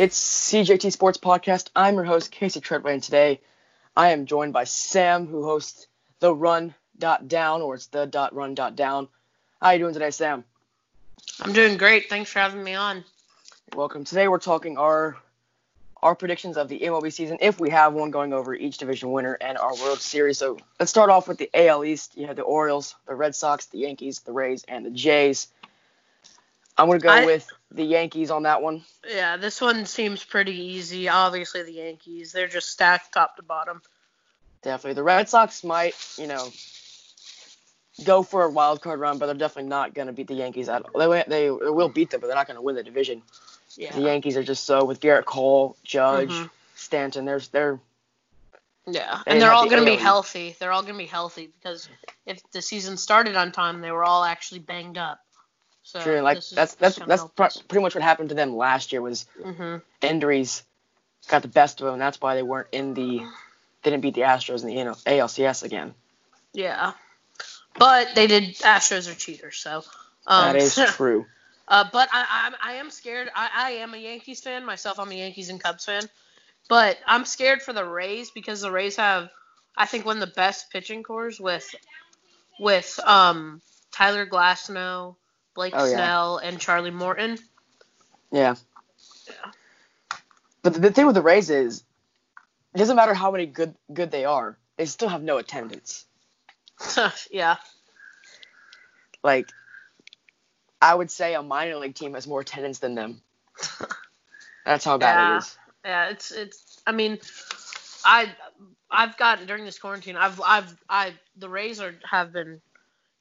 [0.00, 0.18] It's
[0.50, 1.68] CJT Sports Podcast.
[1.76, 3.38] I'm your host, Casey Treadway, and today
[3.94, 5.88] I am joined by Sam, who hosts
[6.20, 9.08] the Run Dot Down, or it's the Dot Run Dot Down.
[9.60, 10.44] How you doing today, Sam?
[11.42, 12.08] I'm doing great.
[12.08, 13.04] Thanks for having me on.
[13.76, 14.04] Welcome.
[14.04, 15.18] Today we're talking our
[16.02, 19.36] our predictions of the MLB season, if we have one, going over each division winner
[19.38, 20.38] and our World Series.
[20.38, 22.16] So let's start off with the AL East.
[22.16, 25.48] You have the Orioles, the Red Sox, the Yankees, the Rays, and the Jays.
[26.80, 28.84] I'm gonna go I- with the Yankees on that one.
[29.08, 31.08] Yeah, this one seems pretty easy.
[31.08, 33.82] Obviously, the Yankees, they're just stacked top to bottom.
[34.62, 34.94] Definitely.
[34.94, 36.48] The Red Sox might, you know,
[38.04, 40.68] go for a wild card run, but they're definitely not going to beat the Yankees
[40.68, 41.08] at all.
[41.10, 43.22] They, they will beat them, but they're not going to win the division.
[43.76, 43.94] Yeah.
[43.94, 46.50] The Yankees are just so with Gerrit Cole, Judge, Mhm.
[46.74, 47.24] Stanton.
[47.24, 47.78] There's they're
[48.86, 50.56] Yeah, and they're all the going to be healthy.
[50.58, 51.88] They're all going to be healthy because
[52.26, 55.20] if the season started on time, they were all actually banged up.
[55.90, 56.20] So true.
[56.20, 59.82] Like that's that's that's pr- pretty much what happened to them last year was Mhm.
[60.02, 60.62] injuries
[61.28, 61.94] got the best of them.
[61.94, 63.18] And that's why they weren't in the
[63.82, 65.94] they didn't beat the Astros in the ALCS again.
[66.52, 66.92] Yeah,
[67.78, 68.54] but they did.
[68.56, 69.84] Astros are cheaters, so.
[70.26, 71.26] Um, that is true.
[71.68, 73.30] Uh, but I, I, I am scared.
[73.34, 74.98] I, I am a Yankees fan myself.
[74.98, 76.02] I'm a Yankees and Cubs fan,
[76.68, 79.30] but I'm scared for the Rays because the Rays have,
[79.76, 81.74] I think, one of the best pitching cores with,
[82.58, 83.62] with um
[83.92, 85.16] Tyler Glasnow,
[85.60, 85.92] Blake Oh, yeah.
[85.92, 87.38] Snell, and Charlie Morton.
[88.32, 88.54] Yeah.
[89.28, 89.52] Yeah.
[90.62, 91.84] But the, the thing with the Rays is,
[92.74, 96.06] it doesn't matter how many good good they are, they still have no attendance.
[97.30, 97.56] yeah,
[99.22, 99.50] Like,
[100.80, 103.20] I would say a minor league team has more attendance than them.
[104.64, 105.34] That's how bad Yeah.
[105.34, 105.58] it is.
[105.84, 106.08] yeah.
[106.10, 106.80] It's it's.
[106.86, 107.18] I mean,
[108.04, 108.34] I
[108.90, 110.16] I've gotten during this quarantine.
[110.16, 112.62] I've I've I the Rays are have been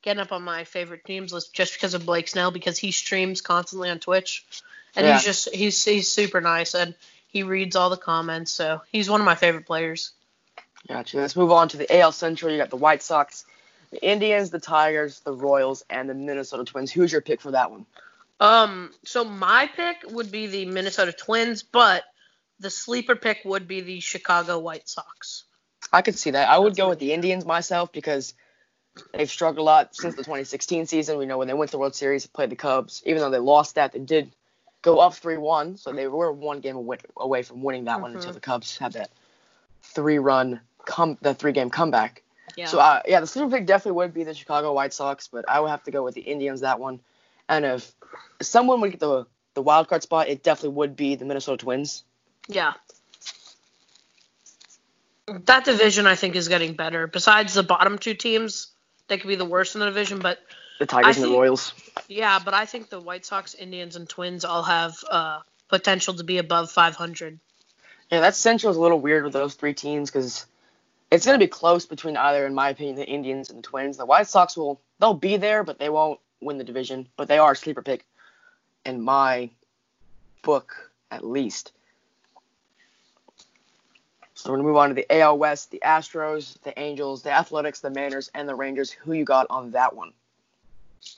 [0.02, 3.42] getting up on my favorite teams list just because of Blake Snell because he streams
[3.42, 4.45] constantly on Twitch,
[4.95, 5.14] and Yeah.
[5.14, 6.95] he's just he's he's super nice and
[7.28, 8.52] he reads all the comments.
[8.52, 10.11] So he's one of my favorite players.
[10.88, 11.17] Gotcha.
[11.17, 12.51] Let's move on to the AL Central.
[12.51, 13.46] You got the White Sox,
[13.91, 16.91] the Indians, the Tigers, the Royals, and the Minnesota Twins.
[16.91, 17.85] Who's your pick for that one?
[18.40, 22.03] Um, so my pick would be the Minnesota Twins, but
[22.59, 25.44] the sleeper pick would be the Chicago White Sox.
[25.91, 26.50] I could see that.
[26.50, 28.34] I would go with the Indians myself because
[29.13, 31.17] they've struggled a lot since the 2016 season.
[31.17, 33.01] We know when they went to the World Series, they played the Cubs.
[33.05, 34.31] Even though they lost that, they did
[34.81, 36.75] go up 3-1, so they were one game
[37.17, 38.15] away from winning that one Mhm.
[38.15, 39.11] until the Cubs had that
[39.83, 42.23] three-run come the three-game comeback.
[42.55, 42.65] Yeah.
[42.67, 45.59] So uh, yeah, the sleeper pick definitely would be the Chicago White Sox, but I
[45.59, 46.99] would have to go with the Indians that one.
[47.47, 47.91] And if
[48.41, 52.03] someone would get the the wild card spot, it definitely would be the Minnesota Twins.
[52.47, 52.73] Yeah.
[55.27, 57.07] That division I think is getting better.
[57.07, 58.67] Besides the bottom two teams,
[59.09, 60.40] they could be the worst in the division, but
[60.80, 61.74] The Tigers and the Royals.
[62.08, 66.24] yeah, but I think the White Sox, Indians, and Twins all have uh, potential to
[66.24, 67.40] be above 500.
[68.12, 70.46] Yeah, that Central is a little weird with those three teams because
[71.12, 73.97] it's going to be close between either, in my opinion, the Indians and the Twins.
[73.97, 77.08] The White Sox will they'll be there, but they won't win the division.
[77.18, 78.06] But they are a sleeper pick
[78.86, 79.50] in my
[80.41, 81.72] book, at least.
[84.39, 87.81] So we're gonna move on to the AL West, the Astros, the Angels, the Athletics,
[87.81, 88.89] the Mariners, and the Rangers.
[88.89, 90.13] Who you got on that one?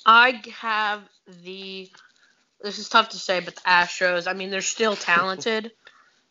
[0.07, 1.03] I have
[1.43, 1.87] the.
[2.63, 4.27] This is tough to say, but the Astros.
[4.27, 5.71] I mean, they're still talented,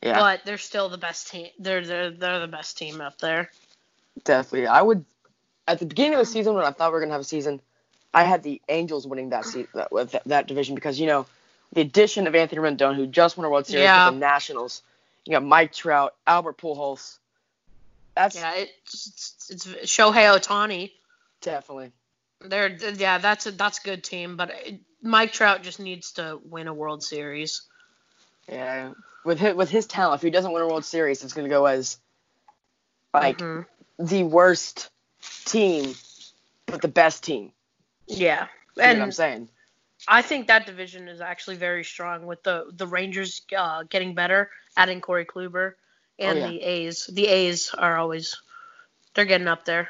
[0.02, 1.46] Yeah, but they're still the best team.
[1.60, 3.52] They're they're they're the best team up there.
[4.24, 4.66] definitely.
[4.66, 5.04] I would
[5.68, 7.60] at the beginning of the season when I thought we were gonna have a season,
[8.12, 11.24] I had the Angels winning that se- that, with that, that division because you know
[11.72, 14.06] the addition of Anthony Rendon, who just won a World Series Yeah.
[14.08, 14.82] with the Nationals.
[15.26, 17.19] You got Mike Trout, Albert Pujols.
[18.14, 20.92] That's Yeah, it's it's, it's Shohei Ohtani.
[21.41, 21.92] definitely
[22.41, 26.38] They're yeah, that's a that's a good team, but it, Mike Trout just needs to
[26.44, 27.62] win a World Series.
[28.48, 28.92] yeah.
[29.25, 31.66] With his, with his talent, if he doesn't win a World Series, it's gonna go
[31.66, 31.98] as
[33.12, 33.66] like Mhm.
[33.98, 34.91] the worst
[35.44, 35.94] team,
[36.66, 37.53] but the best team.
[38.06, 39.48] yeah, You what I'm saying?
[40.09, 44.50] I think that division is actually very strong with the the Rangers uh, getting better,
[44.76, 45.74] adding Corey Kluber,
[46.18, 46.48] and Oh, yeah.
[46.48, 47.06] the A's.
[47.06, 48.40] The A's are always
[49.14, 49.88] they're getting up there.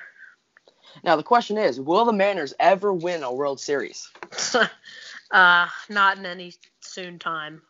[1.04, 4.10] Now the question is, will the Mariners ever win a World Series?
[5.30, 7.62] uh, not in any soon time.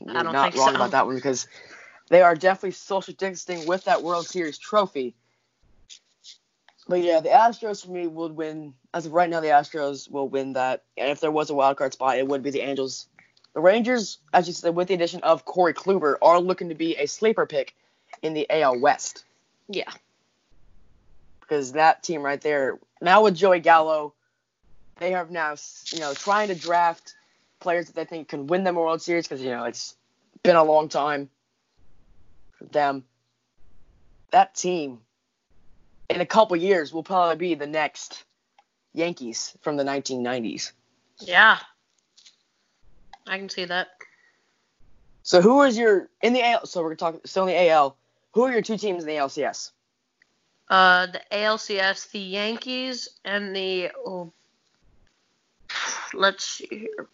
[0.00, 0.76] You're don't not think wrong so.
[0.76, 1.46] about that one because
[2.08, 5.14] they are definitely social distancing with that World Series trophy.
[6.88, 8.74] But yeah, the Astros for me would win.
[8.92, 10.84] As of right now, the Astros will win that.
[10.96, 13.06] And if there was a wild card spot, it would be the Angels.
[13.54, 16.96] The Rangers, as you said, with the addition of Corey Kluber, are looking to be
[16.96, 17.74] a sleeper pick
[18.22, 19.24] in the AL West
[19.68, 19.90] Yeah.
[21.40, 24.14] because that team right there now with Joey Gallo,
[24.98, 25.54] they have now
[25.92, 27.14] you know trying to draft
[27.60, 29.96] players that they think can win them a World Series because you know it's
[30.42, 31.28] been a long time
[32.52, 33.04] for them.
[34.30, 35.00] That team,
[36.08, 38.24] in a couple years, will probably be the next
[38.94, 40.72] Yankees from the 1990s.
[41.20, 41.58] Yeah.
[43.26, 43.88] I can see that.
[45.22, 46.66] So who is your in the AL?
[46.66, 47.96] So we're talking still in the AL.
[48.34, 49.70] Who are your two teams in the ALCS?
[50.68, 53.90] Uh, the ALCS, the Yankees, and the.
[54.04, 54.32] Oh,
[56.14, 57.08] let's see here.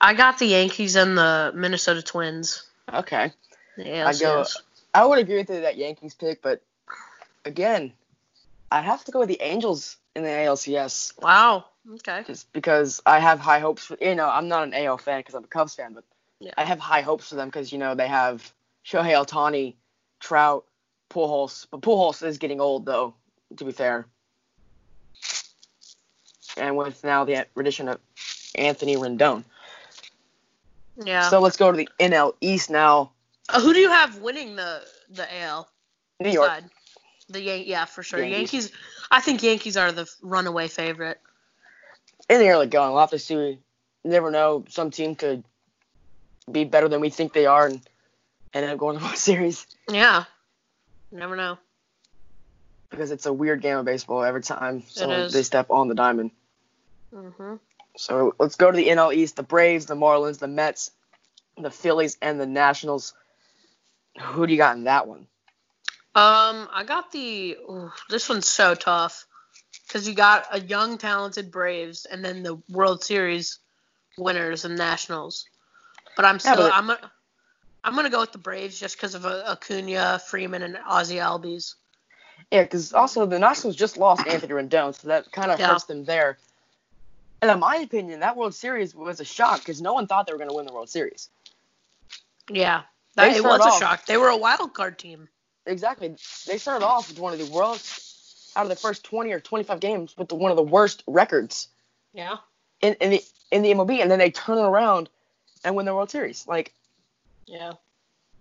[0.00, 2.64] I got the Yankees and the Minnesota Twins.
[2.92, 3.32] Okay.
[3.76, 4.16] The ALCS.
[4.16, 4.44] I go.
[4.94, 6.60] I would agree with you that Yankees pick, but
[7.44, 7.92] again,
[8.70, 11.64] I have to go with the Angels in the ALCS Wow.
[11.90, 12.22] Okay.
[12.26, 13.96] just because I have high hopes for.
[14.00, 16.04] You know, I'm not an AL fan because I'm a Cubs fan, but
[16.38, 16.52] Yeah.
[16.56, 18.52] I have high hopes for them because you know they have
[18.84, 19.74] Shohei Ohtani,
[20.20, 20.64] Trout,
[21.10, 23.14] Pujols, but Pujols is getting old though.
[23.56, 24.06] To be fair,
[26.56, 27.98] and with now the addition of
[28.54, 29.44] Anthony Rendon.
[31.04, 31.28] Yeah.
[31.28, 33.12] So let's go to the NL East now.
[33.48, 35.68] Uh, who do you have winning the the AL
[36.20, 36.48] New York.
[36.48, 36.64] side?
[37.28, 38.20] The Yan- yeah, for sure.
[38.20, 38.64] Yankees.
[38.66, 38.72] Yankees.
[39.10, 41.20] I think Yankees are the runaway favorite.
[42.28, 42.90] In the early going.
[42.92, 43.34] We'll have to see.
[43.34, 43.58] You
[44.04, 44.64] never know.
[44.68, 45.44] Some team could
[46.50, 47.80] be better than we think they are and
[48.52, 50.24] end up going to the World Series Yeah.
[51.10, 51.58] Never know.
[52.90, 56.30] because it's a weird game of baseball every time someone they step on the diamond.
[57.14, 57.60] Mhm.
[57.96, 59.36] So let's go to the NL East.
[59.36, 60.90] The Braves, the Marlins, the Mets,
[61.58, 63.12] the Phillies, and the Nationals.
[64.20, 65.26] Who do you got in that one?
[66.14, 67.56] Um, I got the.
[67.68, 69.26] ooh, this one's so tough
[69.86, 73.58] because you got a young, talented Braves, and then the World Series
[74.18, 75.46] winners and Nationals.
[76.16, 76.56] But I'm still.
[76.56, 77.10] but- I'm gonna.
[77.84, 81.74] I'm gonna go with the Braves just because of uh, Acuna, Freeman, and Ozzie Albies.
[82.52, 85.66] Yeah, because also the Nationals just lost Anthony Rendon, so that kind of Yeah.
[85.68, 86.38] hurts them there.
[87.40, 90.32] And in my opinion, that World Series was a shock because no one thought they
[90.32, 91.28] were going to win the World Series.
[92.48, 92.82] Yeah,
[93.16, 94.06] that, it was started a off- shock.
[94.06, 95.28] They were a wild card team.
[95.66, 96.14] Exactly.
[96.46, 98.11] They started off with one of the worst
[98.56, 101.68] out of the first 20 or 25 games with the, one of the worst records
[102.12, 102.36] Yeah.
[102.80, 105.08] in, in the in the MLB, and then they turn it around
[105.64, 106.46] and win the World Series.
[106.46, 106.72] Like,
[107.46, 107.72] Yeah.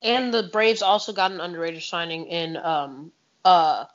[0.02, 3.12] And the Braves also got an underrated signing in um
[3.46, 3.86] uh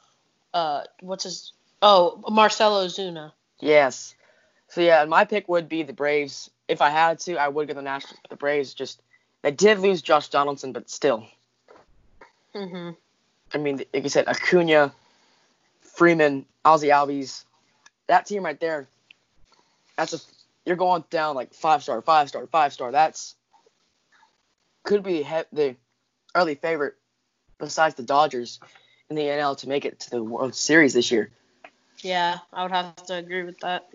[0.55, 1.53] uh what's his
[1.83, 3.33] oh Marcell Ozuna.
[3.61, 4.15] yes.
[4.69, 6.51] So yeah, my pick would be the Braves.
[6.69, 8.19] If I had to, I would go the Nationals.
[8.29, 9.01] The Braves just
[9.43, 11.27] they did lose Josh Donaldson, but still,
[12.55, 12.97] Mhm.
[13.55, 14.93] I mean, like you said, Acuna,
[15.97, 17.45] Freeman, Ozzie Albies,
[18.07, 18.87] that team right there.
[19.97, 20.19] That's a
[20.67, 22.93] you're going down like five star, five star, five star.
[22.93, 23.35] That's
[24.85, 25.77] could be he- the
[26.35, 26.95] early favorite
[27.59, 28.61] besides the Dodgers
[29.09, 31.31] in the NL to make it to the World Series this year.
[32.03, 33.89] Yeah, I would have to agree with that.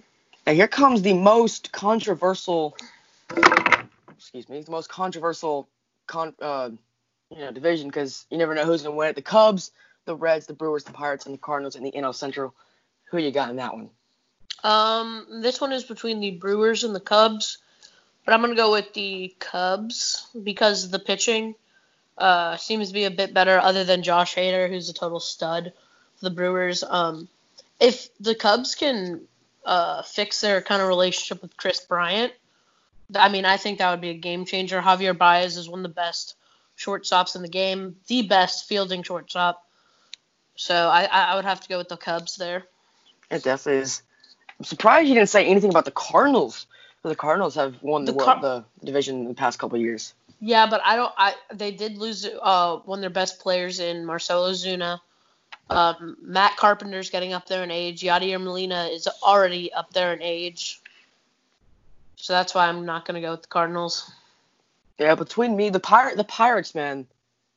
[0.48, 2.76] And here comes the most controversial,
[4.18, 5.70] excuse me, the most controversial
[6.08, 6.72] con, uh,
[7.30, 9.16] you know, division because you never know who's gonna win it.
[9.16, 9.72] The Cubs,
[10.06, 12.54] the Reds, the Brewers, the Pirates, and the Cardinals in the NL Central.
[13.10, 13.90] Who you got in that one?
[14.64, 17.58] Um, this one is between the Brewers and the Cubs,
[18.26, 21.56] but I'm gonna go with the Cubs because the pitching
[22.18, 25.74] uh, seems to be a bit better, other than Josh Hader, who's a total stud
[26.16, 26.84] for the Brewers.
[26.84, 27.28] Um,
[27.80, 29.22] if the Cubs can
[29.66, 32.34] uh, fix their kind of relationship with Kris Bryant,
[33.16, 34.82] I mean, I think that would be a game changer.
[34.82, 36.36] Javier Baez is one of the best
[36.78, 39.66] shortstops in the game, the best fielding shortstop.
[40.62, 42.66] So I, I would have to go with the Cubs there.
[43.32, 44.04] It definitely is.
[44.60, 46.68] I'm surprised you didn't say anything about the Cardinals.
[47.02, 49.82] The Cardinals have won the, The world, Car- the division in the past couple of
[49.82, 50.14] years.
[50.40, 51.12] Yeah, but I don't.
[51.18, 55.00] I they did lose uh one of their best players in Marcell Ozuna.
[55.72, 58.02] Um, Matt Carpenter's getting up there in age.
[58.02, 60.80] Yadier Molina is already up there in age.
[62.18, 64.12] So that's why I'm not gonna go with the Cardinals.
[65.00, 67.08] Yeah, between me, the pirate, the Pirates, man,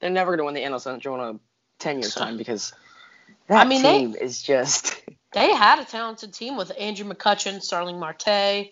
[0.00, 1.38] they're never gonna win the NL Central in a
[1.78, 2.72] ten years time because
[3.48, 5.00] that I mean, they- team is just.
[5.34, 8.70] They had a talented team with Andrew McCutchen, Starling Marte, Yeah,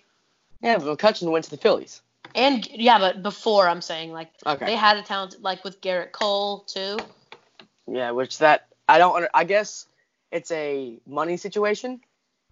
[0.78, 2.00] but McCutchen went to the Phillies.
[2.36, 4.66] and yeah, but before I'm saying like Okay.
[4.66, 6.98] they had a talented like with Gerrit Cole too.
[7.88, 9.16] Yeah, which that I don't.
[9.16, 9.86] Under, I guess
[10.30, 12.00] it's a money situation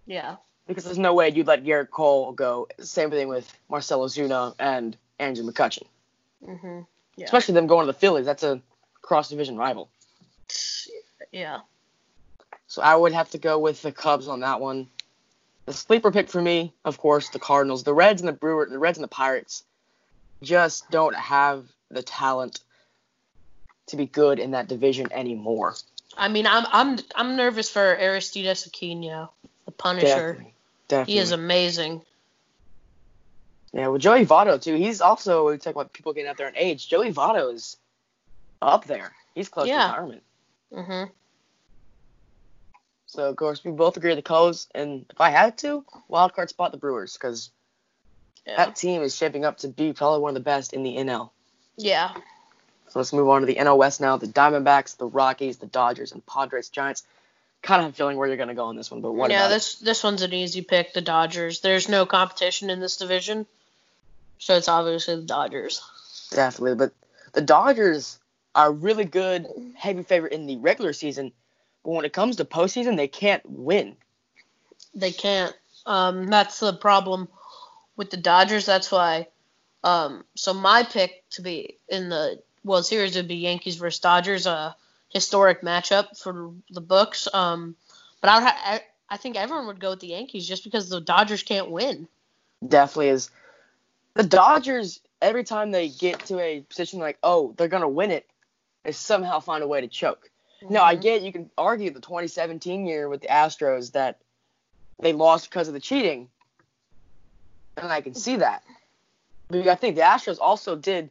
[0.05, 0.35] Yeah.
[0.67, 2.67] because there's no way you'd let Gerrit Cole go.
[2.81, 5.87] Same thing with Marcell Ozuna and Andrew McCutchen,
[6.45, 6.85] Mhm.
[7.15, 7.23] Yeah.
[7.25, 8.25] especially them going to the Phillies.
[8.25, 8.61] That's a
[9.01, 9.89] cross division rival.
[11.31, 11.59] Yeah.
[12.71, 14.87] So I would have to go with the Cubs on that one.
[15.65, 17.83] The sleeper pick for me, of course, the Cardinals.
[17.83, 19.65] The Reds and the Brewers, the Reds and the Pirates,
[20.41, 22.61] just don't have the talent
[23.87, 25.75] to be good in that division anymore.
[26.15, 29.27] I mean, I'm I'm I'm nervous for Aristides Aquino,
[29.65, 30.07] the Punisher.
[30.07, 30.53] Definitely,
[30.87, 31.13] definitely.
[31.13, 32.01] He is amazing.
[33.73, 34.75] Yeah, well, Joey Votto too.
[34.75, 36.87] He's also we talk about people getting out there in age.
[36.87, 37.75] Joey Votto is
[38.61, 39.11] up there.
[39.35, 39.87] He's close Yeah.
[39.87, 40.23] to retirement.
[40.71, 40.83] Yeah.
[40.83, 41.11] hmm
[43.11, 46.47] So of course we both agree the Cubs, and if I had to, wild card
[46.47, 47.51] spot the Brewers because
[48.45, 48.55] Yeah.
[48.55, 51.29] that team is shaping up to be probably one of the best in the NL.
[51.75, 52.13] yeah.
[52.87, 54.15] So let's move on to the NL West now.
[54.17, 57.03] The Diamondbacks, the Rockies, the Dodgers, and Padres, Giants.
[57.61, 59.39] Kind of have a feeling where you're gonna go on this one, but what yeah,
[59.41, 59.55] about it?
[59.55, 60.93] this this one's an easy pick.
[60.93, 61.59] The Dodgers.
[61.59, 63.45] There's no competition in this division,
[64.39, 65.81] so it's obviously the Dodgers.
[66.31, 66.93] Definitely, but
[67.33, 68.19] the Dodgers
[68.55, 71.31] are really good, heavy favorite in the regular season,
[71.83, 73.95] but when it comes to postseason, they can't win.
[74.93, 75.55] They can't.
[75.85, 77.27] Um, that's the problem
[77.95, 78.65] with the Dodgers.
[78.65, 79.27] That's why.
[79.83, 84.45] Um, so my pick to be in the World Series would be Yankees versus Dodgers,
[84.45, 84.75] a
[85.09, 87.27] historic matchup for the books.
[87.33, 87.75] Um,
[88.21, 90.89] but I would ha- I, I think everyone would go with the Yankees just because
[90.89, 92.07] the Dodgers can't win.
[92.67, 93.29] Definitely is.
[94.13, 98.27] The Dodgers, every time they get to a position like, oh, they're gonna win it,
[98.83, 100.30] they somehow find a way to choke.
[100.69, 104.19] No, I get you can argue the 2017 year with the Astros that
[104.99, 106.29] they lost because of the cheating,
[107.77, 108.63] and I can see that.
[109.49, 111.09] But I think the Astros also did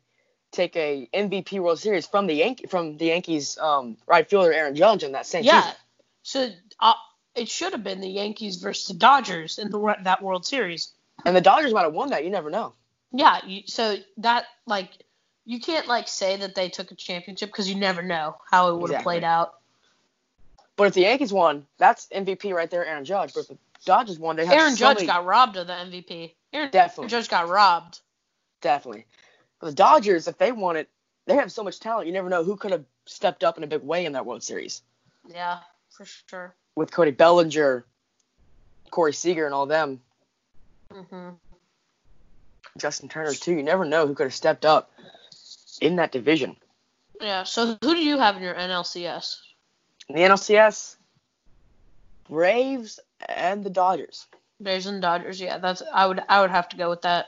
[0.52, 4.74] take a MVP World Series from the Yankee from the Yankees um, right fielder Aaron
[4.74, 5.60] Judge in that same Yeah.
[5.62, 5.76] season.
[6.22, 6.48] So
[6.80, 6.94] uh,
[7.34, 10.92] it should have been the Yankees versus the Dodgers in the that World Series.
[11.24, 12.24] And the Dodgers might have won that.
[12.24, 12.72] You never know.
[13.12, 13.40] Yeah.
[13.46, 14.90] You, so that like
[15.44, 18.74] you can't like say that they took a championship because you never know how it
[18.74, 19.02] would have Exactly.
[19.04, 19.54] played out.
[20.76, 23.34] But if the Yankees won, that's MVP right there, Aaron Judge.
[23.34, 25.72] But if the Dodgers won, they have Aaron so Judge many- got robbed of the
[25.74, 26.34] MVP.
[26.52, 28.00] Aaron definitely, Judge got robbed.
[28.60, 29.06] definitely.
[29.60, 30.88] But the Dodgers, if they won it,
[31.26, 32.06] they have so much talent.
[32.06, 34.42] You never know who could have stepped up in a big way in that World
[34.42, 34.82] Series.
[35.28, 35.58] Yeah,
[35.90, 36.54] for sure.
[36.76, 37.84] with Cody Bellinger,
[38.90, 40.00] Corey Seager, and all them.
[40.90, 41.30] hmm
[42.78, 43.52] Justin Turner too.
[43.52, 44.90] You never know who could have stepped up
[45.80, 46.56] in that division.
[47.20, 47.44] Yeah.
[47.44, 49.36] So who do you have in your NLCS?
[50.08, 50.96] In the NLCS,
[52.28, 54.26] Braves and the Dodgers.
[54.60, 55.40] Braves and Dodgers.
[55.40, 57.26] Yeah, that's I would I would have to go with that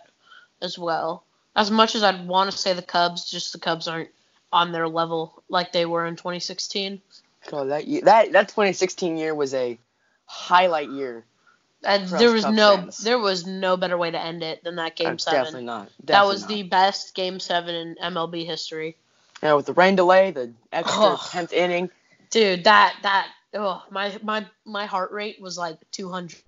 [0.61, 1.25] as well.
[1.55, 4.09] As much as I'd want to say the Cubs, just the Cubs aren't
[4.53, 7.01] on their level like they were in 2016.
[7.49, 9.79] So that that that 2016 year was a
[10.27, 11.25] highlight year.
[11.85, 12.99] And there was no fans.
[12.99, 15.41] there was no better way to end it than that Uh, game seven.
[15.45, 15.89] Definitely not.
[16.05, 16.49] that was not.
[16.49, 18.97] the best game seven in MLB history.
[19.43, 21.17] yeah, with the rain delay, the extra Oh.
[21.17, 21.91] 10th inning.
[22.31, 26.41] Dude, that that oh my my my heart rate was like 200.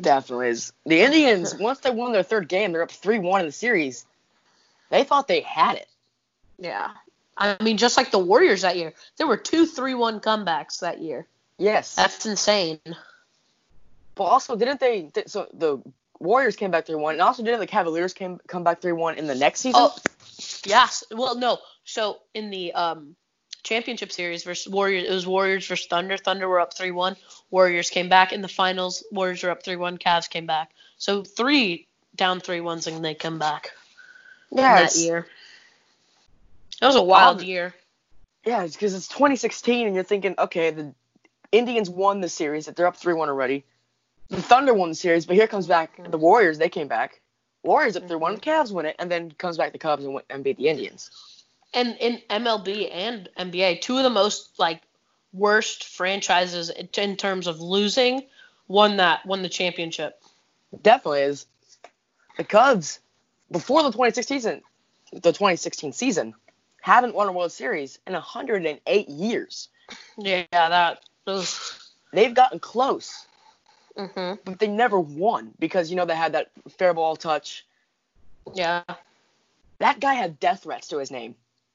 [0.00, 0.72] Definitely is.
[0.86, 4.04] The Indians, once they won their third game, they're up 3-1 in the series.
[4.90, 5.88] They thought they had it.
[6.58, 6.90] Yeah.
[7.36, 11.26] I mean, just like the Warriors that year, there were two 3-1 comebacks that year.
[11.58, 11.94] Yes.
[11.96, 12.78] That's insane.
[14.14, 15.02] But also, didn't they?
[15.02, 15.82] Th- so the
[16.20, 19.18] Warriors came back 3 1, and also didn't the Cavaliers came come back 3 1
[19.18, 19.82] in the next season?
[19.82, 19.96] Oh,
[20.64, 21.04] yes.
[21.10, 21.58] Well, no.
[21.84, 23.16] So in the um
[23.64, 26.16] championship series versus Warriors, it was Warriors versus Thunder.
[26.16, 27.16] Thunder were up 3-1.
[27.50, 29.02] Warriors came back in the finals.
[29.10, 29.98] Warriors were up 3-1.
[29.98, 30.70] Cavs came back.
[30.98, 33.72] So three down 3-1s and they come back
[34.52, 35.26] yeah, that year.
[36.80, 37.74] That was a wild Um, year.
[38.44, 40.94] yeah, because it's 2016, and you're thinking, okay, the
[41.50, 43.64] Indians won the series, they're up 3 1 already.
[44.30, 47.20] The Thunder won the series, but here comes back the Warriors, they came back.
[47.62, 48.50] Warriors up 3 1, mm-hmm.
[48.50, 51.10] Cavs win it, and then comes back the Cubs and, win- and beat the Indians.
[51.72, 54.82] and in MLB and NBA, two of the most like
[55.32, 58.22] worst franchises in terms of losing
[58.68, 60.22] won that won the championship.
[60.82, 61.46] Definitely is.
[62.36, 63.00] The Cubs,
[63.50, 64.62] before the 2016 season,
[65.12, 66.34] the 2016 season,
[66.80, 69.68] haven't won a World Series in 108 years.
[70.18, 71.00] Yeah, that.
[71.26, 71.46] Ugh.
[72.12, 73.26] They've gotten close,
[73.96, 74.38] Mhm.
[74.44, 77.64] but they never won because you know they had that fair ball touch.
[78.52, 78.82] Yeah.
[79.78, 81.34] That guy had death threats to his name,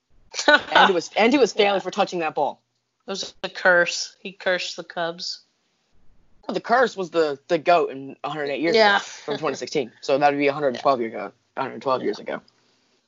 [0.48, 1.80] and to his and to his family Yeah.
[1.80, 2.62] for touching that ball.
[3.08, 4.16] It was a curse.
[4.20, 5.42] He cursed the Cubs.
[6.48, 8.98] The curse was the the goat in 108 years Yeah.
[8.98, 9.92] ago from 2016.
[10.02, 11.32] So that would be 112 years ago.
[11.56, 12.42] 112 years ago.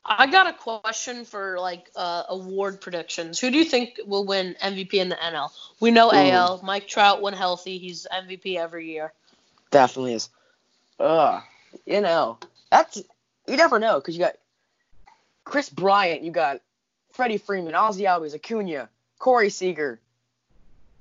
[0.04, 3.40] I got a question for like uh, award predictions.
[3.40, 5.52] Who do you think will win MVP in the NL?
[5.80, 6.16] We know Ooh.
[6.16, 6.62] AL.
[6.64, 9.14] Mike Trout when healthy, he's MVP every year.
[9.70, 10.30] Definitely is.
[11.00, 11.44] Ugh.
[11.86, 12.38] You know,
[12.70, 12.98] that's
[13.48, 14.36] you never know because you got
[15.44, 16.62] Kris Bryant, you got
[17.14, 18.90] Freddie Freeman, Ozzie Albies, Acuna,
[19.20, 20.00] Corey Seager,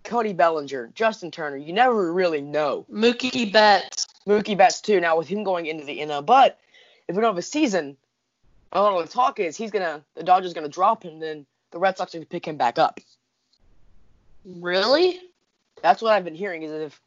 [0.04, 1.56] Cody Bellinger, Justin Turner.
[1.56, 2.84] You never really know.
[2.92, 4.06] Mookie Betts.
[4.26, 5.00] Mookie Betts too.
[5.00, 6.58] Now with him going into the NL, but
[7.08, 7.96] if we don't have a season,
[8.78, 12.14] lot the talk is he's gonna the Dodgers gonna drop him, then the Red Sox
[12.14, 13.00] are gonna pick him back up.
[14.44, 15.20] Really?
[15.82, 17.00] That's what I've been hearing is if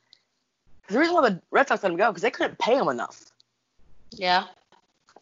[0.89, 3.31] the reason why the Red Sox let him go because they couldn't pay him enough.
[4.11, 4.45] Yeah.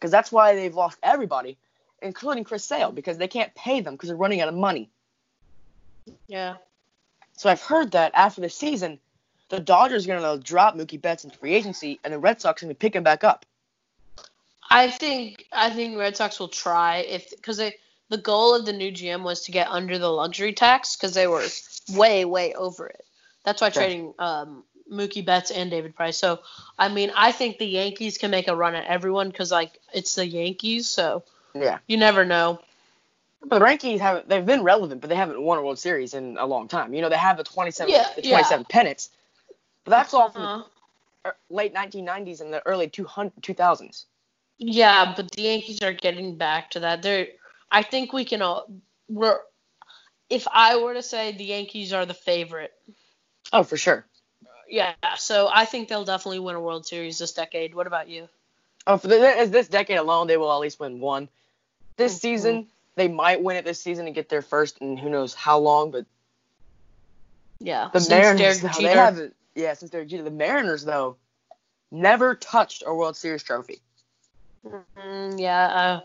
[0.02, 1.56] because that's why they've lost everybody,
[2.02, 4.90] including Chris Sale, because they can't pay them because they're running out of money.
[6.26, 6.56] Yeah.
[7.36, 8.98] So I've heard that after the season,
[9.48, 12.62] the Dodgers are going to drop Mookie Betts in free agency, and the Red Sox
[12.62, 13.46] are going to pick him back up.
[14.72, 18.90] I think I think Red Sox will try if because the goal of the new
[18.90, 21.44] GM was to get under the luxury tax because they were
[21.94, 23.04] way way over it.
[23.44, 26.16] That's why trading um, Mookie Betts and David Price.
[26.16, 26.40] So
[26.78, 30.14] I mean, I think the Yankees can make a run at everyone because like it's
[30.14, 31.22] the Yankees, so
[31.54, 31.78] Yeah.
[31.86, 32.60] you never know.
[33.44, 36.38] But the Yankees haven't they've been relevant, but they haven't won a World Series in
[36.38, 36.94] a long time.
[36.94, 38.62] You know, they have the 27 Yeah, the yeah.
[38.68, 39.10] pennants.
[39.84, 40.62] But that's all from Uh,
[41.24, 44.06] the late 1990s and the early 200, 2000s.
[44.62, 47.02] Yeah, but the Yankees are getting back to that.
[47.02, 47.28] They're
[47.70, 48.66] I think we can all
[49.08, 49.38] we're
[50.30, 52.72] if I were to say the Yankees are the favorite.
[53.52, 54.06] Oh, for sure.
[54.68, 57.74] Yeah, so I think they'll definitely win a World Series this decade.
[57.74, 58.28] What about you?
[58.86, 61.28] Oh, for this, this decade alone, they will at least win one.
[61.96, 62.20] This Mhm.
[62.20, 65.58] season, they might win it this season and get their first and who knows how
[65.58, 65.90] long.
[65.90, 66.06] But
[67.58, 69.36] Yeah, the since Mariners, Derek though, they haven't.
[69.54, 71.16] Yeah, since Derek Jeter, the Mariners though,
[71.90, 73.82] never touched a World Series trophy.
[74.66, 76.00] Mm, yeah, uh,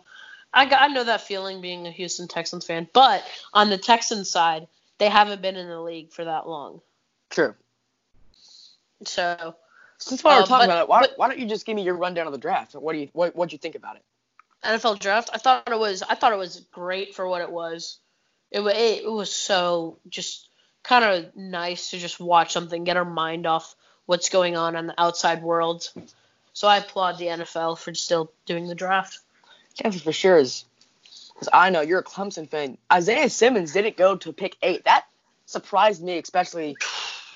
[0.54, 3.24] I got, I know that feeling being a Houston Texans fan, but
[3.54, 6.82] on the Texans side, they haven't been in the league for that long.
[7.30, 7.54] True.
[9.06, 9.56] So
[10.00, 11.76] Since while Uh, we're talking but- about it, why, but- why don't you just give
[11.76, 12.74] me your rundown of the draft?
[12.76, 14.04] What do you what what'd you think about it?
[14.64, 17.98] NFL draft, I thought it was I thought it was great for what it was.
[18.52, 20.50] It wa- it, it was so just
[20.84, 24.88] kind of nice to just watch something, get our mind off what's going on in
[24.88, 25.90] the outside world.
[26.58, 29.20] So I applaud the NFL for still doing the draft.
[29.76, 30.66] Yeah, for sure is.
[31.32, 32.80] Because I know you're a Clemson fan.
[32.92, 34.84] Isaiah Simmons didn't go to pick eight.
[34.86, 35.06] That
[35.46, 36.76] surprised me, especially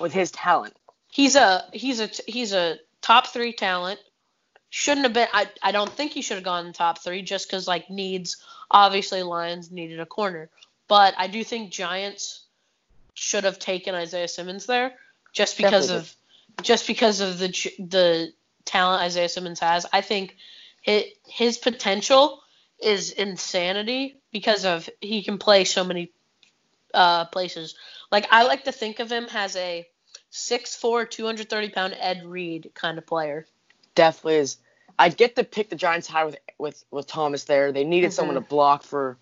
[0.00, 0.74] with his talent.
[1.08, 4.00] He's a he's a he's a top three talent.
[4.70, 5.28] Shouldn't have been.
[5.32, 8.38] I I don't think he should have gone in top three just because like needs.
[8.72, 10.50] Obviously, Lions needed a corner,
[10.88, 12.40] but I do think Giants
[13.14, 14.94] should have taken Isaiah Simmons there
[15.32, 16.08] just because Definitely
[16.58, 18.32] of just because of the the
[18.64, 19.86] talent Isaiah Simmons has.
[19.92, 20.36] I think
[20.80, 22.42] his, his potential
[22.80, 26.10] is insanity because of he can play so many
[26.92, 27.74] uh, places.
[28.10, 29.86] Like I like to think of him as a
[30.32, 33.46] 6'4", 230 pound Ed Reed kind of player.
[33.94, 34.56] Definitely is.
[34.98, 37.72] I get to pick the Giants high with with with Thomas there.
[37.72, 39.18] They needed someone to block for.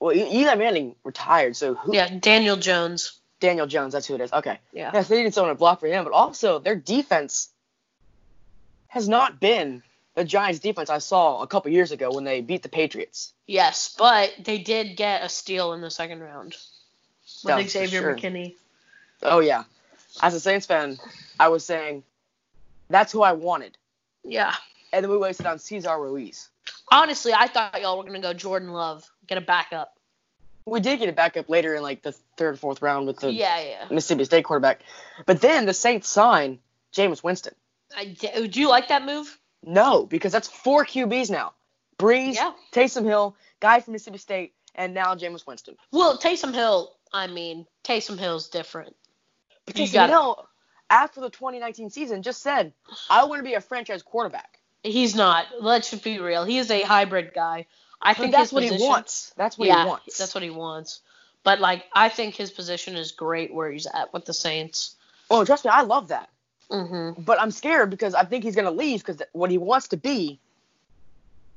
[0.00, 1.94] Well, Eli Manning retired, so who?
[1.94, 3.20] Yeah, Daniel Jones.
[3.40, 4.32] Daniel Jones, that's who it is.
[4.32, 4.58] Okay.
[4.72, 4.90] Yeah.
[4.92, 7.48] Yes, they needed someone to block for him, but also their defense
[8.94, 9.82] has not been
[10.14, 13.32] the Giants' defense I saw a couple years ago when they beat the Patriots.
[13.48, 16.54] Yes, but they did get a steal in the second round
[17.42, 18.14] That with was for Xavier sure.
[18.16, 18.54] McKinney.
[19.22, 19.64] Oh yeah.
[20.22, 20.98] As a Saints fan,
[21.40, 22.04] I was saying
[22.88, 23.76] that's who I wanted,
[24.22, 24.54] Yeah.
[24.92, 26.48] and then we wasted on Cesar Ruiz.
[26.92, 29.96] Honestly, I thought y'all were gonna go Jordan Love, get a backup.
[30.66, 33.60] We did get a backup later in like the third, fourth round with the yeah,
[33.60, 33.86] yeah.
[33.90, 34.82] Mississippi State quarterback,
[35.26, 36.60] but then the Saints sign
[36.92, 37.54] Jameis Winston.
[37.96, 39.38] I, oh, do you like that move?
[39.64, 41.52] No, because that's four QBs now.
[41.98, 42.52] Brees, Yeah.
[42.72, 45.76] Taysom Hill, guy from Mississippi State, and now Jameis Winston.
[45.92, 46.92] Well, Taysom Hill.
[47.12, 48.94] I mean, Taysom Hill's different.
[49.66, 50.12] But You Taysom got it.
[50.12, 50.48] Hill,
[50.90, 52.72] after the 2019 season, just said,
[53.08, 55.46] "I want to be a franchise quarterback." He's not.
[55.60, 56.44] Let's just be real.
[56.44, 57.66] He is a hybrid guy.
[58.02, 59.32] I But think that's what position, he wants.
[59.36, 60.18] That's what yeah, he wants.
[60.18, 61.00] that's what he wants.
[61.42, 64.96] But like, I think his position is great where he's at with the Saints.
[65.30, 66.28] Oh, trust me, I love that.
[66.70, 69.96] Hmm But I'm scared because I think he's gonna leave because what he wants to
[69.96, 70.40] be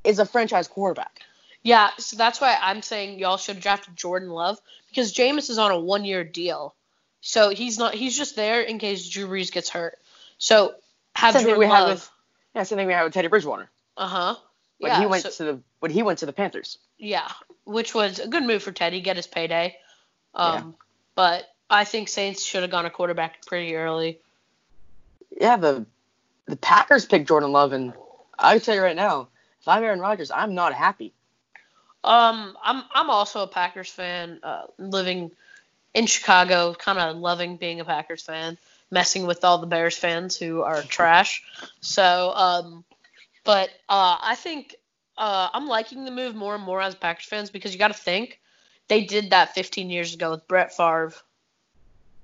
[0.04, 1.22] is a franchise quarterback.
[1.64, 5.72] Yeah, so that's why I'm saying y'all should draft Jordan Love because Jameis is on
[5.72, 6.76] a one year deal.
[7.22, 9.98] So he's not he's just there in case Drew Brees gets hurt.
[10.38, 10.76] So
[11.16, 11.90] have Same Jordan we had Love.
[11.90, 12.12] with
[12.56, 13.70] yeah, same thing we had with Teddy Bridgewater.
[13.98, 14.36] Uh huh.
[14.80, 15.00] When Yeah.
[15.00, 16.78] he went so- to the but he went to the Panthers.
[16.98, 17.30] yeah,
[17.66, 19.78] which was a good move for Teddy, get his payday.
[20.34, 20.64] Um, Yeah.
[21.16, 24.20] but I think Saints should have gone a quarterback pretty early.
[25.40, 25.86] Yeah, the
[26.46, 27.94] the Packers picked Jordan Love, and
[28.38, 29.28] I tell you right now,
[29.60, 31.14] if I'm Aaron Rodgers, I'm not happy.
[32.04, 35.32] Um, I'm I'm also a Packers fan, uh, living
[35.94, 38.58] in Chicago, kind of loving being a Packers fan,
[38.92, 41.44] messing with all the Bears fans who are trash.
[41.82, 42.84] So, um,
[43.44, 44.76] but uh, I think
[45.18, 47.94] uh, I'm liking the move more and more as Packers fans because you got to
[47.94, 48.40] think
[48.88, 51.14] they did that 15 years ago with Brett Favre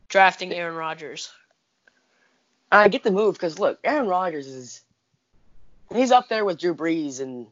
[0.08, 1.32] drafting Aaron Rodgers.
[2.74, 4.82] I get the move because look, Aaron Rodgers is
[5.94, 7.48] he's up there with Drew Brees and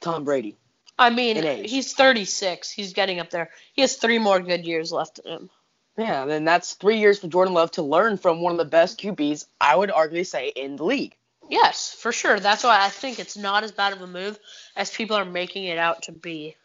[0.00, 0.56] Tom Brady.
[0.98, 2.70] I mean, he's 36.
[2.70, 3.50] He's getting up there.
[3.72, 5.50] He has three more good years left in him.
[5.96, 8.64] Yeah, and then that's three years for Jordan Love to learn from one of the
[8.64, 11.16] best QBs, I would arguably say, in the league.
[11.48, 12.40] Yes, for sure.
[12.40, 14.38] That's why I think it's not as bad of a move
[14.76, 16.56] as people are making it out to be.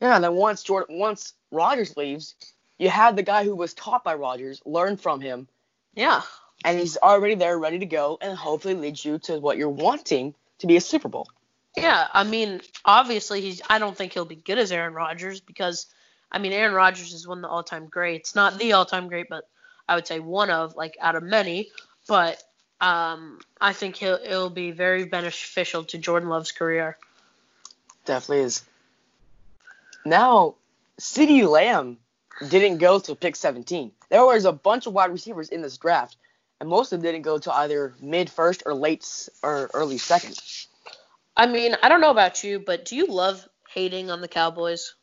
[0.00, 2.34] Yeah, and then once Jordan, once Rodgers leaves,
[2.78, 5.48] you have the guy who was taught by Rodgers learn from him,
[5.94, 6.22] Yeah.
[6.66, 10.34] And he's already there, ready to go, and hopefully leads you to what you're wanting
[10.58, 11.28] to be a Super Bowl.
[11.76, 15.86] Yeah, I mean, obviously he's I don't think he'll be good as Aaron Rodgers because
[16.30, 18.34] I mean, Aaron Rodgers is one of the all-time greats.
[18.34, 19.48] Not the all-time great, but
[19.88, 21.70] I would say one of like out of many,
[22.08, 22.42] but
[22.80, 26.98] um, I think he'll it'll be very beneficial to Jordan Love's career.
[28.06, 28.64] Definitely is.
[30.04, 30.56] Now,
[31.00, 31.98] CeeDee Lamb
[32.48, 33.92] didn't go to pick 17.
[34.08, 36.16] There was a bunch of wide receivers in this draft,
[36.60, 40.38] and most of them didn't go to either mid first or late or early second.
[41.36, 44.94] I mean, I don't know about you, but do you love hating on the Cowboys?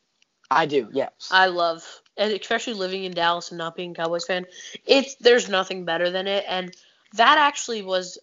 [0.50, 1.10] I do, yes.
[1.30, 1.84] I love,
[2.16, 4.46] and especially living in Dallas and not being a Cowboys fan.
[4.86, 6.74] It's there's nothing better than it, and
[7.14, 8.18] that actually was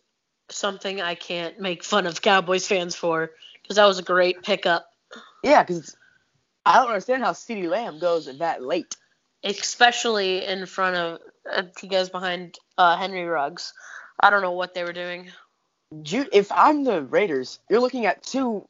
[0.50, 4.92] something I can't make fun of Cowboys fans for because that was a great pickup,
[5.44, 5.96] yeah, because
[6.66, 8.96] I don't understand how CeeDee Lamb goes that late.
[9.44, 11.20] especially in front of
[11.80, 13.74] he goes behind uh, Henry Ruggs.
[14.20, 15.32] I don't know what they were doing.
[16.04, 18.68] Jude, if I'm the Raiders, you're looking at two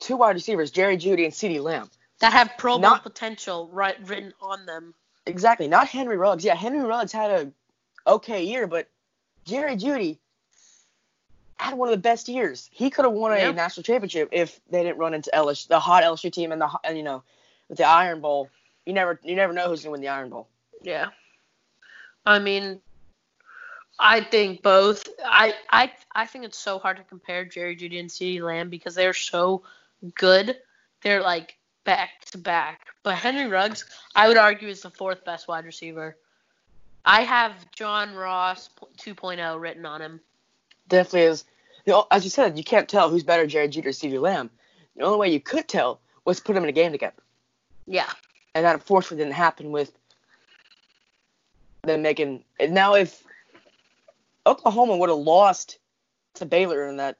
[0.00, 1.88] two wide receivers, Jerry Jeudy and CeeDee Lamb.
[2.20, 4.94] That have Pro Bowl potential right written on them.
[5.26, 6.44] Exactly, not Henry Ruggs.
[6.44, 7.52] Yeah, Henry Ruggs had a
[8.06, 8.88] okay year, but
[9.44, 10.18] Jerry Jeudy
[11.56, 12.68] had one of the best years.
[12.72, 13.52] He could have won a Yeah.
[13.52, 16.96] national championship if they didn't run into LSU, the hot LSU team, and the and
[16.96, 17.22] you know
[17.68, 18.50] with the Iron Bowl.
[18.84, 20.48] You never you never know who's gonna win the Iron Bowl.
[20.82, 21.10] Yeah.
[22.26, 22.80] I mean,
[23.98, 25.08] I think both.
[25.24, 28.94] I I I think it's so hard to compare Jerry Jeudy and CeeDee Lamb because
[28.94, 29.62] they're so
[30.14, 30.56] good.
[31.02, 32.86] They're like back to back.
[33.02, 33.84] But Henry Ruggs,
[34.16, 36.16] I would argue, is the fourth best wide receiver.
[37.04, 40.20] I have John Ross 2.0 written on him.
[40.88, 41.44] Definitely is.
[41.84, 44.48] You know, as you said, you can't tell who's better, Jerry Jeudy or CeeDee Lamb.
[44.96, 47.22] The only way you could tell was put them in a game together.
[47.86, 48.10] Yeah.
[48.54, 49.92] and that unfortunately didn't happen with
[51.86, 52.44] them making.
[52.60, 53.22] Now, if
[54.46, 55.78] Oklahoma would have lost
[56.34, 57.16] to Baylor in that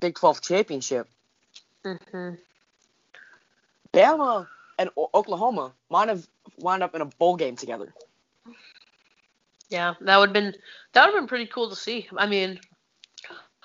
[0.00, 1.08] Big 12 championship,
[1.84, 2.34] hmm
[3.92, 4.48] Bama
[4.78, 6.26] and O- Oklahoma might have
[6.58, 7.94] wound up in a bowl game together.
[9.70, 10.54] Yeah, that would have been
[10.92, 12.08] that would have been pretty cool to see.
[12.16, 12.60] I mean,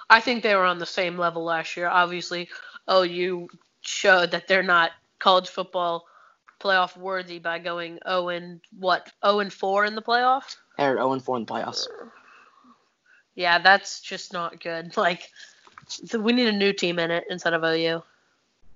[0.10, 1.88] I think they were on the same level last year.
[1.88, 2.50] Obviously,
[2.90, 3.50] OU
[3.82, 6.06] showed that they're not college football
[6.60, 10.56] playoff worthy by going 0 and what 0 and 4 in the playoff.
[10.78, 11.88] They're 0 4 in the playoffs.
[13.36, 14.92] Yeah, that's just not good.
[14.98, 15.30] Like,
[16.18, 18.04] we need a new team in it instead of OU.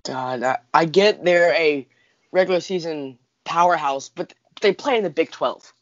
[0.04, 1.86] God, I, I get they're a
[2.32, 5.72] regular season powerhouse, but they play in the Big 12.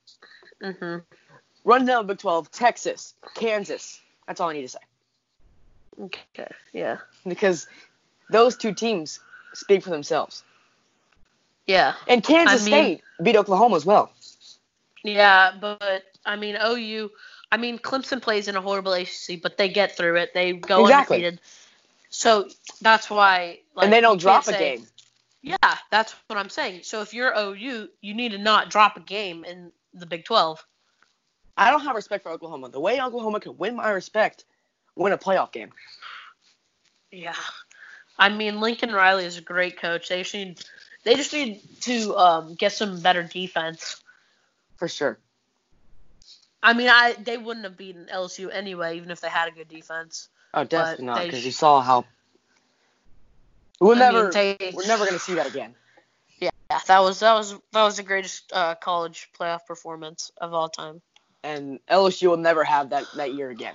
[0.63, 0.97] Mm-hmm.
[1.65, 4.01] Run down the Big 12, Texas, Kansas.
[4.27, 4.79] That's all I need to say.
[6.01, 6.51] Okay.
[6.73, 6.99] Yeah.
[7.27, 7.67] Because
[8.31, 9.21] those two teams
[9.55, 10.45] speak for themselves.
[11.67, 11.95] Yeah.
[12.07, 14.13] And Kansas I mean- State beat Oklahoma as well.
[15.05, 17.11] Yeah, but I mean OU.
[17.51, 20.33] I mean Clemson plays in a horrible ACC, but they get through it.
[20.35, 21.19] They go Exactly.
[21.19, 21.41] undefeated.
[22.11, 22.49] So
[22.81, 23.61] that's why.
[23.75, 24.87] Like, and they don't drop a say- game.
[25.45, 25.57] Yeah,
[25.91, 26.85] that's what I'm saying.
[26.85, 30.65] So if you're OU, you need to not drop a game in the Big 12.
[31.57, 32.69] I don't have respect for Oklahoma.
[32.69, 34.45] The way Oklahoma can win my respect,
[34.95, 35.73] win a playoff game.
[37.11, 37.35] Yeah.
[38.19, 40.09] I mean Lincoln Riley is a great coach.
[40.09, 40.61] They need
[41.05, 44.03] they just need to um, get some better defense.
[44.77, 45.19] For sure.
[46.63, 49.69] I mean, I they wouldn't have beaten LSU anyway, even if they had a good
[49.69, 50.29] defense.
[50.55, 52.05] Oh, definitely not, because sh- you saw how.
[53.81, 54.31] We'll I mean, never.
[54.31, 55.75] they- we're never gonna see that again.
[56.39, 56.51] Yeah,
[56.87, 61.03] that was that was that was the greatest uh, college playoff performance of all time.
[61.43, 63.75] And LSU will never have that that year again.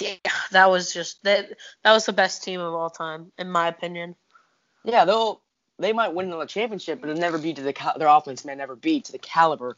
[0.00, 0.16] Yeah,
[0.50, 1.50] that was just that
[1.84, 4.16] that was the best team of all time, in my opinion.
[4.84, 5.40] Yeah, they'll.
[5.78, 8.54] They might win another championship, but it'll never be to the cal- their offense may
[8.54, 9.76] never be to the caliber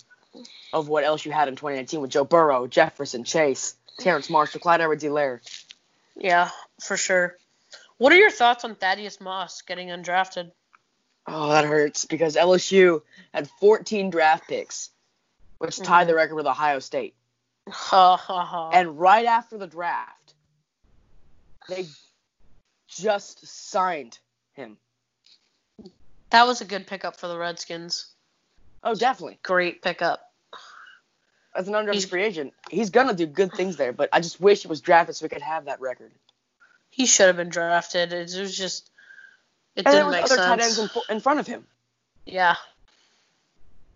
[0.72, 4.80] of what else you had in 2019 with Joe Burrow, Jefferson, Chase, Terrace Marshall, Clyde
[4.80, 5.40] Edwards-Helaire.
[6.16, 7.36] Yeah, for sure.
[7.98, 10.52] What are your thoughts on Thaddeus Moss getting undrafted?
[11.26, 13.02] Oh, that hurts because LSU
[13.34, 14.90] had 14 draft picks,
[15.58, 16.08] which tied Mhm.
[16.08, 17.14] the record with Ohio State.
[18.72, 20.34] And right after the draft,
[21.68, 21.86] they
[22.88, 24.18] just signed
[24.54, 24.78] him.
[26.30, 28.06] That was a good pickup for the Redskins.
[28.82, 29.38] Oh, definitely.
[29.42, 30.30] Great pickup.
[31.54, 33.92] As an undrafted free agent, he's gonna do good things there.
[33.92, 36.12] But I just wish he was drafted so we could have that record.
[36.90, 38.12] He should have been drafted.
[38.12, 38.88] It was just
[39.74, 41.66] it and there didn't was make other tight ends in, in front of him.
[42.24, 42.54] Yeah.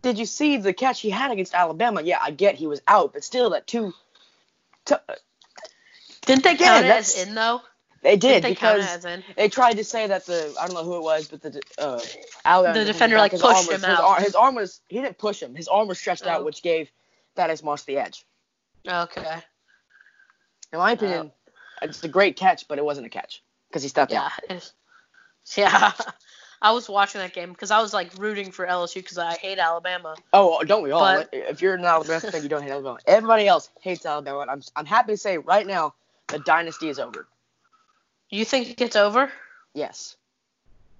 [0.02, 2.02] Did you see the catch he had against Alabama?
[2.02, 3.94] Yeah, I get he was out, but still, that two,
[4.84, 4.96] t-
[6.26, 7.62] Didn't they count it as in though?
[8.04, 9.24] They did because it as in?
[9.34, 11.98] they tried to say that the I don't know who it was, but the uh,
[12.44, 14.00] Alabama The defender, like, pushed arm was, him his, out.
[14.04, 15.54] ar- his arm was he didn't push him.
[15.56, 16.44] His arm was stretched out, Oh.
[16.44, 16.90] which gave
[17.34, 18.24] Thaddeus Moss the edge.
[18.86, 19.38] Okay.
[20.72, 21.32] In my opinion,
[21.82, 24.30] it's a great catch, but it wasn't a catch because he stepped out.
[24.48, 24.54] Yeah.
[24.56, 24.72] it's-
[25.56, 25.92] Yeah.
[26.62, 29.58] I was watching that game because I was like rooting for LSU because I hate
[29.58, 30.14] Alabama.
[30.32, 31.00] Oh, don't we all?
[31.00, 32.98] But- if you're an Alabama fan, you don't hate Alabama.
[33.06, 34.44] Everybody else hates Alabama.
[34.48, 35.94] I'm I'm happy to say right now
[36.28, 37.26] the dynasty is over.
[38.34, 39.30] You think it's over?
[39.74, 40.16] Yes,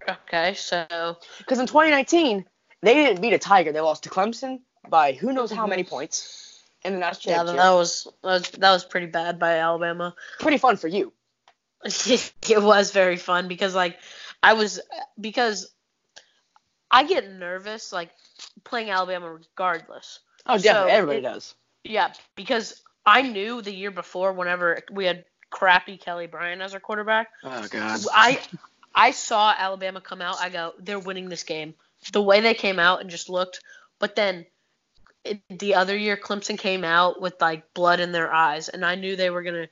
[0.08, 2.44] Okay, so because in 2019
[2.82, 3.72] they didn't beat a Tiger.
[3.72, 5.88] They lost to Clemson by who knows how many mhm.
[5.88, 10.14] points in the national yeah, that was that was that was pretty bad by Alabama.
[10.38, 11.12] Pretty fun for you.
[11.84, 13.98] it was very fun because like
[14.42, 14.80] I was
[15.18, 15.72] because
[16.90, 18.10] I get nervous like
[18.62, 20.20] playing Alabama regardless.
[20.46, 20.90] Oh, definitely.
[20.90, 21.54] So Everybody it- does.
[21.82, 26.80] Yeah, because I knew the year before whenever we had crappy Kelly Bryant as our
[26.80, 28.00] quarterback, Oh God.
[28.12, 28.40] I
[28.94, 30.36] I saw Alabama come out.
[30.40, 31.74] I go, they're winning this game.
[32.12, 33.60] The way they came out and just looked,
[33.98, 34.46] but then
[35.24, 38.96] it, the other year Clemson came out with like blood in their eyes, and I
[38.96, 39.68] knew they were gonna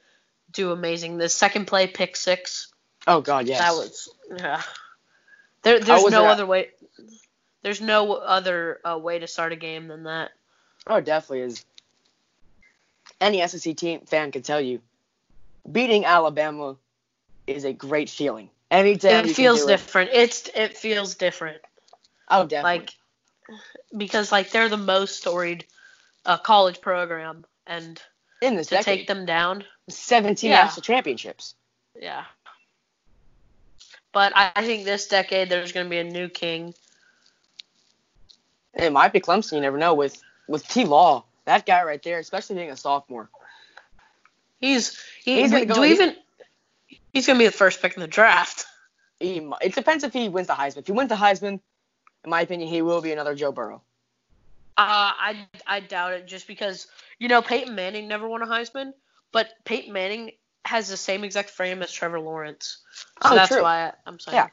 [0.52, 1.18] do amazing.
[1.18, 2.72] The second play, pick six,
[3.06, 3.58] Oh God, yes.
[3.60, 4.62] that was yeah.
[5.62, 6.70] There, there's no at- other way.
[7.62, 10.30] There's no other uh, way to start a game than that.
[10.86, 11.64] Oh, definitely is.
[13.20, 14.80] Any SEC team fan can tell you,
[15.70, 16.76] beating Alabama
[17.46, 18.50] is a great feeling.
[18.70, 20.10] Anytime It feels do it- different.
[20.12, 21.60] It's it feels different.
[22.28, 22.78] Oh, definitely.
[22.80, 22.90] like
[23.96, 25.64] because like they're the most storied
[26.24, 28.00] uh, college program and
[28.40, 30.62] in this to decade, take them down 17 Yeah.
[30.64, 31.54] national championships.
[32.00, 32.24] yeah
[34.12, 36.74] but I, I think this decade there's going to be a new king
[38.74, 39.52] it might be Clemson.
[39.54, 39.92] You never know.
[39.94, 40.84] With with T.
[40.84, 43.28] Law, that guy right there, especially being a sophomore.
[44.62, 46.16] He's he, He's gonna go- do we he- even
[47.12, 48.64] he's going to be the first pick in the draft
[49.20, 50.78] He, it depends if he wins the Heisman.
[50.78, 51.60] If he wins the Heisman,
[52.24, 53.82] in my opinion, he will be another Joe Burrow.
[54.78, 56.86] uh, I I doubt it just because
[57.18, 58.92] you know Peyton Manning never won a Heisman
[59.32, 60.32] but Peyton Manning
[60.64, 62.78] has the same exact frame as Trevor Lawrence
[63.22, 63.62] so Oh, that's true.
[63.62, 64.48] why I, I'm saying Yeah.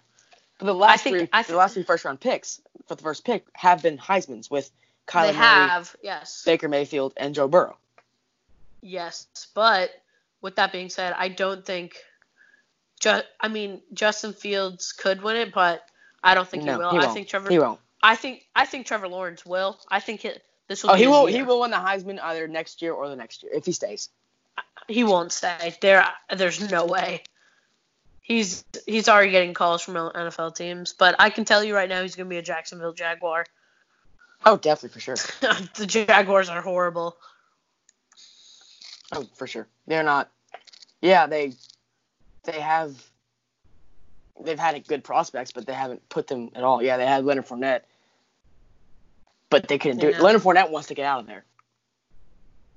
[0.58, 3.24] But the last think- three, I the last three first round picks for the first
[3.24, 4.70] pick have been Heisman's with
[5.08, 7.78] Kyler they Murray, have yes Baker Mayfield, and Joe Burrow.
[8.82, 9.92] Yes, but
[10.42, 11.96] with that being said, I don't think.
[13.00, 15.84] Ju- I mean, Justin Fields could win it, but
[16.24, 16.92] I don't think no, he will.
[16.92, 17.50] he I think Trevor.
[17.50, 17.80] He won't.
[18.02, 19.80] I think I think Trevor Lawrence will.
[19.90, 20.92] I think it, this will.
[20.92, 21.30] Oh, be he will.
[21.30, 21.40] year.
[21.40, 24.10] He will win the Heisman either next year or the next year if he stays.
[24.88, 26.08] He won't stay there.
[26.36, 27.24] There's no way.
[28.22, 32.02] He's he's already getting calls from NFL teams, but I can tell you right now
[32.02, 33.46] he's gonna be a Jacksonville Jaguar.
[34.46, 35.16] Oh, definitely for sure.
[35.76, 37.18] the Jaguars are horrible.
[39.12, 39.68] Oh, for sure.
[39.88, 40.30] They're not.
[41.02, 41.54] Yeah, they
[42.44, 42.94] they have
[44.44, 46.82] they've had good prospects, but they haven't put them at all.
[46.82, 47.82] Yeah, they had Leonard Fournette,
[49.50, 50.20] but they couldn't do it.
[50.20, 51.44] Leonard Fournette wants to get out of there.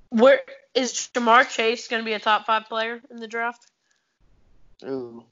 [0.09, 0.41] Where
[0.75, 3.65] is Ja'Marr Chase gonna be a top five player in the draft?
[4.83, 5.23] Ooh.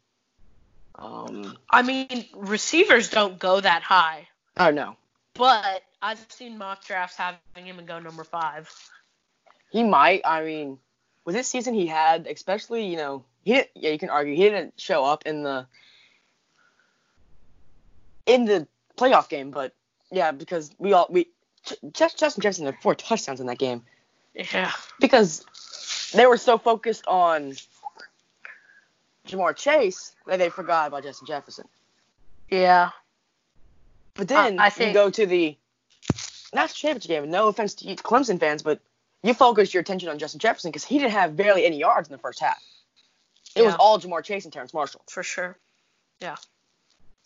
[0.95, 1.57] Um.
[1.69, 4.97] I mean, receivers don't go that high, Oh no,
[5.33, 8.71] but I've seen mock drafts having him and go number five.
[9.71, 10.21] he might.
[10.25, 10.77] I mean,
[11.25, 14.43] with this season he had, especially you know, he didn't, yeah you can argue he
[14.43, 15.65] didn't show up in the
[18.25, 19.73] in the playoff game, but
[20.11, 21.27] yeah, because we all we
[21.65, 23.83] J- Justin Jefferson had four touchdowns in that game.
[24.33, 24.71] Yeah.
[24.99, 25.45] because
[26.13, 27.53] they were so focused on
[29.27, 31.67] Ja'Marr Chase that they forgot about Justin Jefferson.
[32.49, 32.91] Yeah.
[34.13, 35.57] But then I you think- go to the
[36.53, 37.29] national championship game.
[37.31, 38.79] No offense to Clemson fans, but
[39.23, 42.11] you focused your attention on Justin Jefferson because he didn't have barely any yards in
[42.11, 42.61] the first half.
[43.55, 45.01] It was all Ja'Marr Chase and Terrace Marshall.
[45.09, 45.57] For sure.
[46.21, 46.37] Yeah.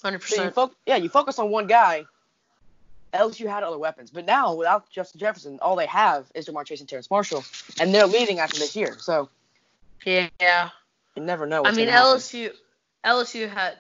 [0.02, 2.06] Hundred So you fo- yeah, you focus on one guy.
[3.14, 6.82] LSU had other weapons, but now without Justin Jefferson, all they have is Ja'Marr Chase
[6.82, 7.46] and Terrace Marshall,
[7.80, 8.98] and they're leaving after this year.
[9.00, 9.30] So
[10.04, 10.70] Yeah.
[11.16, 11.58] you never know.
[11.60, 11.88] I What's mean.
[11.88, 12.52] LSU
[13.06, 13.78] LSU had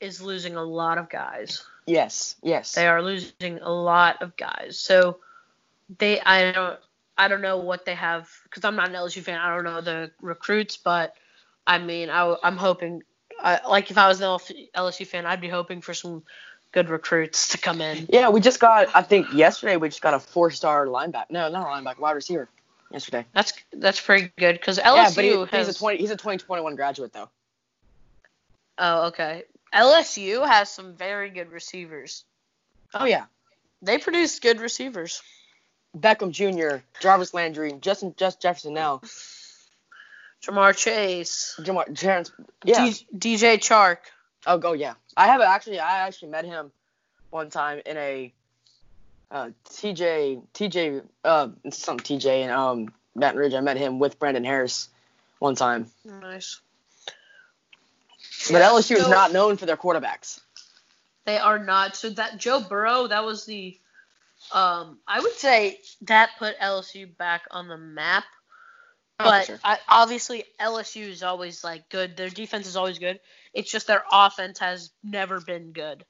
[0.00, 1.64] is losing a lot of guys.
[1.86, 2.74] Yes, yes.
[2.74, 4.78] They are losing a lot of guys.
[4.78, 5.18] So
[5.98, 6.80] they I don't
[7.16, 9.38] I don't know what they have because I'm not an LSU fan.
[9.38, 11.14] I don't know the recruits, but
[11.66, 13.02] I mean I, am hoping
[13.40, 14.38] I, like if I was an
[14.76, 16.22] LSU fan, I'd be hoping for some
[16.72, 18.06] good recruits to come in.
[18.08, 18.88] Yeah, we just got.
[18.94, 21.30] I think yesterday we just got a four-star linebacker.
[21.30, 22.48] No, not a linebacker, wide receiver.
[22.90, 23.24] Yesterday.
[23.32, 25.66] That's that's pretty good because LSU yeah, but he, has.
[25.66, 25.98] he's a twenty.
[25.98, 27.30] He's a 2021 graduate though.
[28.76, 29.44] Oh, okay.
[29.72, 32.24] LSU has some very good receivers.
[32.92, 33.24] Oh yeah,
[33.80, 35.22] They produce good receivers.
[35.96, 39.00] Beckham Jr., Jarvis Landry, Justin Just Jefferson now.
[40.42, 41.58] Ja'Marr Chase.
[41.60, 42.32] Ja'Marr, Terrence,
[42.64, 42.90] yeah.
[42.90, 43.98] D- DJ Chark.
[44.46, 44.94] Oh, go yeah.
[45.16, 46.72] I have actually, I actually met him
[47.30, 48.32] one time in a
[49.30, 53.54] uh, TJ, TJ, uh, some TJ and um Baton Rouge.
[53.54, 54.88] I met him with Brandon Harris
[55.38, 55.86] one time.
[56.04, 56.60] Nice.
[58.50, 60.40] But LSU is not known for their quarterbacks.
[61.24, 61.96] They are not.
[61.96, 63.78] So that Joe Burrow, that was the
[64.50, 68.24] um I would say that put LSU back on the map.
[69.20, 69.60] Oh, But sure.
[69.62, 72.16] I, obviously LSU is always like good.
[72.16, 73.20] Their defense is always good.
[73.54, 76.04] It's just their offense has never been good.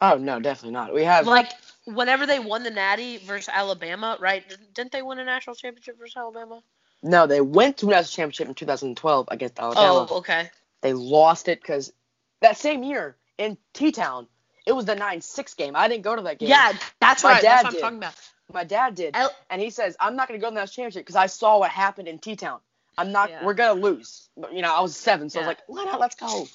[0.00, 0.94] Oh no, definitely not.
[0.94, 1.50] We have Like
[1.86, 4.44] whenever they won the Natty versus Alabama, right?
[4.74, 6.62] Didn't they win a national championship versus Alabama?
[7.02, 7.26] no.
[7.26, 10.06] They went to a national championship in 2012 against Alabama.
[10.10, 10.50] Oh, okay.
[10.82, 11.92] They lost it because
[12.40, 14.28] that same year in T Town,
[14.68, 15.74] it was the 9-6 game.
[15.74, 16.50] I didn't go to that game.
[16.50, 17.42] Yeah, that's My right.
[17.42, 17.80] dad That's what I'm did.
[17.82, 18.14] talking about.
[18.52, 19.16] my dad did,
[19.50, 21.70] and he says I'm not gonna go to the national championship because I saw what
[21.70, 22.60] happened in T Town.
[22.96, 23.30] I'm not.
[23.30, 23.44] Yeah.
[23.44, 24.28] We're gonna lose.
[24.36, 26.00] But you know, I was seven, so I was like, why not?
[26.00, 26.46] Let's go.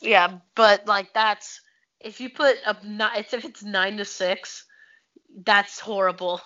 [0.00, 1.60] Yeah, but like that's
[2.00, 4.64] if you put a ni- if it's nine to six,
[5.44, 6.40] that's horrible.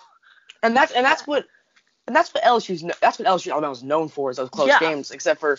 [0.63, 1.45] And that's and that's what
[2.07, 4.79] and that's what LSU's that's what LSU Alabama was known for is those close Yeah.
[4.79, 5.11] games.
[5.11, 5.57] Except for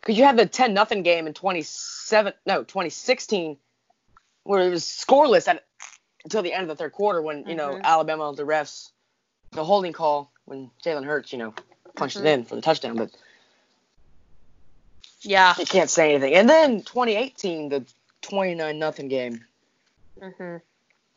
[0.00, 3.56] because you had the 10 nothing game in 27 no 2016
[4.44, 5.64] where it was scoreless at
[6.24, 7.82] until the end of the third quarter when you know Mhm.
[7.82, 8.90] Alabama the refs
[9.50, 11.54] the holding call when Jalen Hurts you know
[11.96, 12.20] punched Mhm.
[12.20, 13.10] it in for the touchdown, but
[15.22, 15.54] Yeah.
[15.58, 16.34] you can't say anything.
[16.34, 17.84] And then 2018 the
[18.22, 19.44] 29 nothing game.
[20.20, 20.56] Mm-hmm.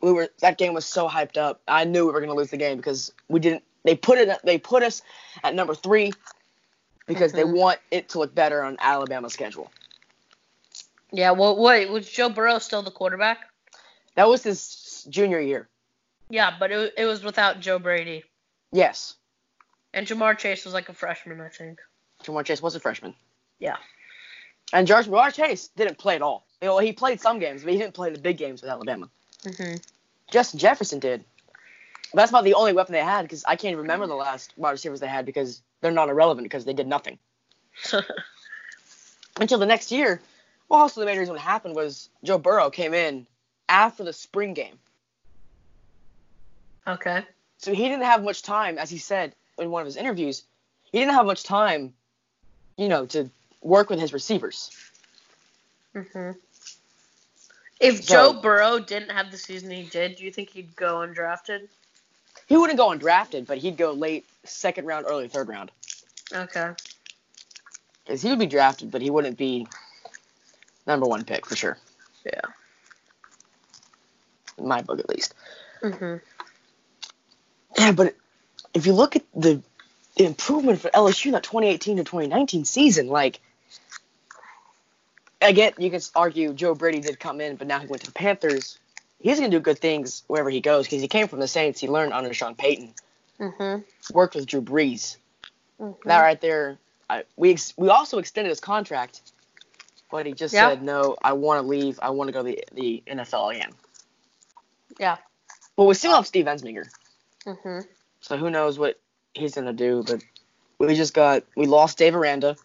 [0.02, 1.62] we were that game was so hyped up.
[1.68, 3.64] I knew we were gonna lose the game because we didn't.
[3.84, 4.40] They put it.
[4.44, 5.02] They put us
[5.44, 6.12] at number three
[7.08, 7.56] because they Mhm.
[7.56, 9.72] want it to look better on Alabama's schedule.
[11.12, 11.32] Yeah.
[11.32, 13.40] Well, wait, was Joe Burrow still the quarterback?
[14.16, 15.70] That was his junior year.
[16.30, 18.24] Yeah, but it, it was without Joe Brady
[18.74, 19.16] Yes,
[19.94, 21.80] and Ja'Marr Chase was like a freshman, I think.
[22.24, 23.14] Ja'Marr Chase was a freshman.
[23.60, 23.78] Yeah.
[24.74, 26.46] And George Ja'Marr Chase didn't play at all.
[26.62, 29.10] You know, he played some games, but he didn't play the big games with Alabama.
[29.44, 29.76] hmm
[30.30, 31.24] Justin Jefferson did.
[32.14, 34.72] That's about the only weapon they had because I can't even remember the last wide
[34.72, 37.18] receivers they had because they're not irrelevant because they did nothing.
[39.40, 40.22] until the next year.
[40.70, 43.26] Well, also the main reason what happened was Joe Burrow came in
[43.70, 44.78] after the spring game,
[46.88, 47.24] okay.
[47.58, 50.44] so he didn't have much time, as he said in one of his interviews.
[50.92, 51.94] He didn't have much time,
[52.78, 53.30] you know, to
[53.62, 54.72] work with his receivers.
[55.94, 56.32] hmm
[57.80, 60.96] If So- Joe Burrow didn't have the season he did, do you think he'd go
[60.98, 61.68] undrafted?
[62.48, 65.72] He wouldn't go undrafted, but he'd go late second round, early third round.
[66.34, 66.72] Okay.
[68.06, 69.68] Because he would be drafted, but he wouldn't be
[70.88, 71.78] number one pick for sure.
[72.26, 72.42] Yeah.
[74.58, 75.34] In my book, at least.
[75.82, 76.16] hmm
[77.78, 78.16] Yeah, but
[78.74, 79.62] if you look at the
[80.16, 83.40] improvement for LSU in that 2018 to 2019 season, like,
[85.42, 88.14] again, you can argue Joe Brady did come in, but now he went to the
[88.14, 88.80] Panthers.
[89.20, 91.80] He's going to do good things wherever he goes because he came from the Saints.
[91.80, 92.94] He learned under Sean Payton,
[93.40, 93.78] hmm
[94.14, 95.18] worked with Drew Brees.
[95.80, 96.78] hmm That right there,
[97.10, 99.22] I, we ex- we also extended his contract,
[100.12, 100.70] but he just Yeah.
[100.70, 101.18] said no.
[101.24, 102.00] I want to leave.
[102.02, 103.72] I want to go to the the NFL again.
[105.00, 105.18] Yeah.
[105.76, 106.88] But we still have Steve Ensminger.
[107.46, 107.80] hmm
[108.22, 109.00] So who knows what
[109.34, 110.04] he's gonna do?
[110.06, 110.24] But
[110.80, 112.56] we just got we lost Dave Aranda.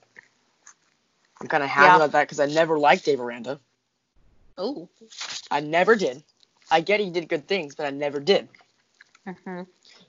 [1.41, 1.97] I'm kind of happy Yeah.
[1.97, 3.59] about that because I never liked Dave Aranda.
[4.57, 4.89] Oh.
[5.51, 6.23] I never did.
[6.71, 8.49] I get he did good things, but I never did.
[9.27, 9.63] hmm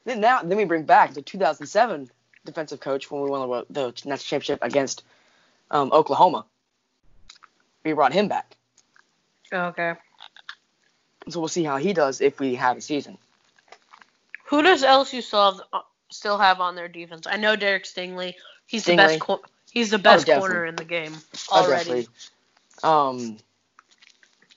[0.05, 2.09] Then now, then we bring back the 2007
[2.45, 5.03] defensive coach when we won the, the national championship against
[5.71, 6.45] um, Oklahoma.
[7.83, 8.55] We brought him back,
[9.53, 9.93] Okay.
[11.29, 13.17] so we'll see how he does if we have a season.
[14.47, 15.79] Who does LSU still have, uh,
[16.11, 17.27] still have on their defense?
[17.27, 18.35] I know Derek Stingley.
[18.67, 18.95] He's the Stingley.
[18.95, 19.19] best.
[19.19, 19.41] Cor-
[19.71, 20.39] he's the best definitely.
[20.49, 21.69] corner in the game Oh, already.
[21.69, 22.07] definitely.
[22.83, 23.37] Um,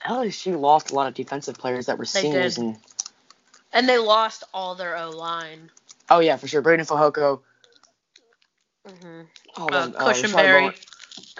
[0.05, 2.57] LSU lost a lot of defensive players that were They seniors did.
[2.57, 2.77] and
[3.73, 5.69] and they lost all their O line.
[6.09, 6.61] oh yeah for sure.
[6.61, 7.41] Braden Fajoko.
[8.87, 9.21] hmm
[9.57, 10.73] Oh, Uh, um, uh, Cushenberry.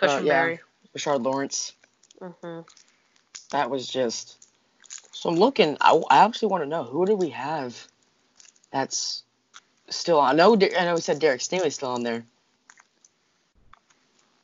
[0.02, 0.60] Rashard Cushenberry.
[0.98, 1.74] Rashard Lawrence.
[2.20, 2.62] hmm
[3.52, 4.44] That was just.
[5.12, 5.78] So I'm looking.
[5.80, 7.88] I, I actually want to know who do we have
[8.72, 9.24] that's
[9.90, 10.30] still on.
[10.30, 10.54] I know.
[10.54, 12.24] I know we said Derek Stingley's still on there.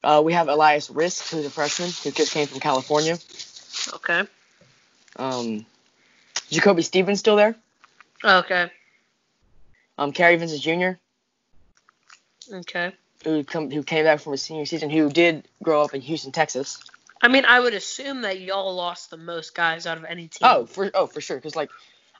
[0.03, 3.17] Uh, we have Eli Ricks, who's a freshman who just came from California.
[3.93, 4.23] Okay.
[5.15, 5.65] Um,
[6.49, 7.55] Jacoby Stevens still there.
[8.23, 8.69] Okay.
[9.97, 10.99] Um, Kary Vincent Jr.,
[12.53, 12.93] Okay.
[13.23, 16.31] Who come who came back from his senior season, who did grow up in Houston,
[16.31, 16.79] Texas.
[17.21, 20.41] I mean, I would assume that y'all lost the most guys out of any team.
[20.41, 21.69] Oh, for oh for sure, because like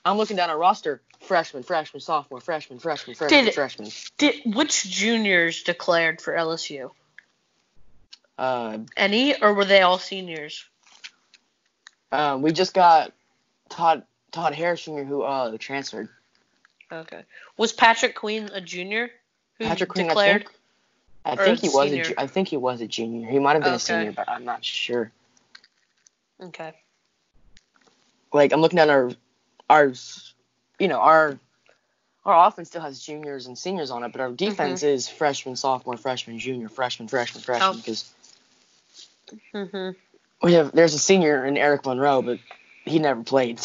[0.04, 3.90] I'm looking down our roster: freshman, freshman, sophomore, freshman, freshman, freshman, Did- freshman.
[4.18, 6.90] Did which juniors declared for LSU?
[8.36, 10.64] Uh, Any, or were they all seniors?
[12.10, 13.12] um, we just got
[13.68, 15.02] Todd Todd Harris Jr.
[15.02, 16.08] who uh transferred.
[16.92, 17.22] Okay.
[17.56, 19.10] Was Patrick Queen a junior?
[19.58, 20.46] Who Patrick Queen, declared?
[21.24, 21.40] I think.
[21.40, 22.14] I Or think a he was a senior?
[22.18, 23.28] I think he was a junior.
[23.28, 25.10] He might have been a senior, but I'm not sure.
[26.40, 26.72] Okay.
[28.32, 29.10] Like I'm looking at our
[29.70, 29.92] our
[30.78, 31.38] you know our
[32.24, 35.96] our offense still has juniors and seniors on it, but our defense is freshman, sophomore,
[35.96, 37.70] freshman, junior, freshman, freshman, freshman.
[37.70, 37.76] Oh.
[37.76, 38.14] Because
[39.52, 39.90] hmm
[40.42, 42.38] we have there's a senior in Eric Monroe, but
[42.84, 43.60] he never played.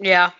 [0.00, 0.30] Yeah.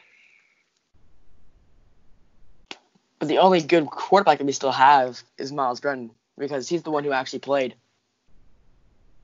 [3.27, 6.93] But the only good quarterback that we still have is Myles Brennan because he's the
[6.93, 7.75] one who actually played.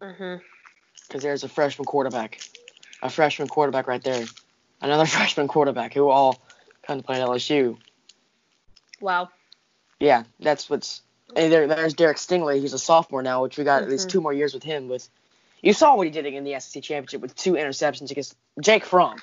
[0.03, 0.35] hmm
[1.07, 2.41] Because there's a freshman quarterback,
[3.01, 4.25] a freshman quarterback right there,
[4.81, 6.41] another freshman quarterback who all
[6.85, 7.77] kind of played at LSU.
[9.01, 9.29] Wow.
[10.01, 11.03] Yeah, that's what's.
[11.37, 12.61] And there, there's Derek Stingley.
[12.61, 14.11] He's a sophomore now, which we got at least Mhm.
[14.11, 14.89] two more years with him.
[14.89, 15.09] With
[15.63, 19.23] you saw what he did in the SEC championship with two interceptions against Jake Fromm.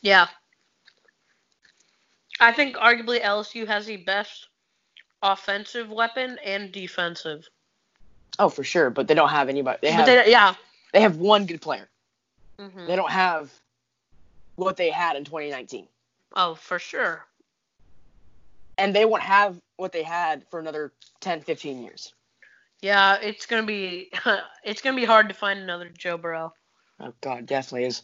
[0.00, 0.28] Yeah.
[2.40, 4.48] I think arguably LSU has the best
[5.22, 7.48] offensive weapon and defensive.
[8.38, 9.78] Oh, for sure, but they don't have anybody.
[9.82, 10.54] They have they, yeah.
[10.92, 11.88] they have one good player.
[12.58, 13.50] hmm They don't have
[14.56, 15.88] what they had in 2019,
[16.34, 17.24] Oh, for sure.
[18.76, 22.12] and they won't have what they had for another 10, 15 years.
[22.80, 24.10] Yeah, it's gonna be
[24.64, 26.54] it's gonna be hard to find another Joe Burrow.
[27.00, 28.02] Oh God, definitely is.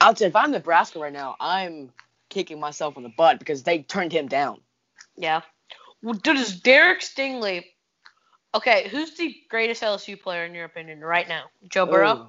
[0.00, 1.92] I'll you, if I'm Nebraska right now, I'm
[2.32, 4.60] kicking myself in the butt because they turned him down.
[5.16, 5.42] Yeah.
[6.02, 7.64] Well, dude, is Derek Stingley?
[8.54, 11.44] Okay, who's the greatest LSU player in your opinion right now?
[11.68, 12.14] Joe Burrow.
[12.14, 12.28] Ooh.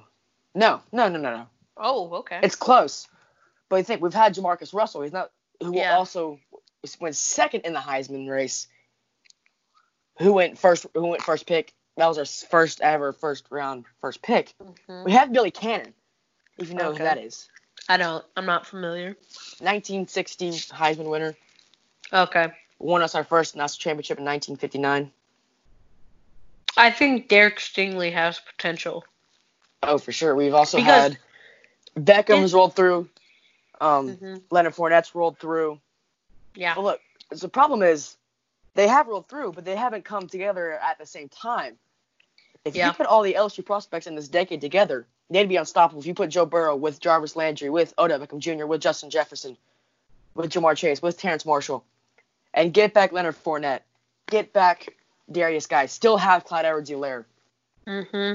[0.54, 1.46] No, no, no, no, no.
[1.76, 2.40] Oh, okay.
[2.42, 3.08] It's close.
[3.68, 5.02] But you think we've had JaMarcus Russell.
[5.02, 5.30] He's not
[5.60, 5.96] who Yeah.
[5.96, 6.38] also
[7.00, 8.68] went second in the Heisman race.
[10.18, 10.86] Who went first?
[10.94, 11.72] Who went first pick?
[11.96, 14.54] That was our first ever first round first pick.
[14.62, 15.04] Mhm.
[15.04, 15.94] We have Billy Cannon,
[16.58, 16.98] if you know Okay.
[16.98, 17.48] who that is.
[17.88, 18.24] I don't.
[18.36, 19.08] I'm not familiar.
[19.60, 21.34] 1960 Heisman winner.
[22.12, 22.52] Okay.
[22.78, 25.10] Won us our first national championship in 1959.
[26.76, 29.04] I think Derek Stingley has potential.
[29.82, 30.34] Oh, for sure.
[30.34, 31.18] We've also Because- had
[31.96, 33.08] Beckham's rolled through.
[33.80, 35.80] Um, hmm Leonard Fournette's rolled through.
[36.54, 36.74] Yeah.
[36.74, 38.16] But look, the problem is
[38.74, 41.76] they have rolled through, but they haven't come together at the same time.
[42.64, 42.86] If Yeah.
[42.88, 46.00] you put all the LSU prospects in this decade together, they'd be unstoppable.
[46.00, 49.56] If you put Joe Burrow with Jarvis Landry, with Odell Beckham Jr., with Justin Jefferson,
[50.34, 51.84] with Ja'Marr Chase, with Terrace Marshall,
[52.52, 53.80] and get back Leonard Fournette,
[54.28, 54.88] get back
[55.30, 57.24] Derrius Guice, still have Clyde Edwards-Helaire,
[57.86, 58.34] hmm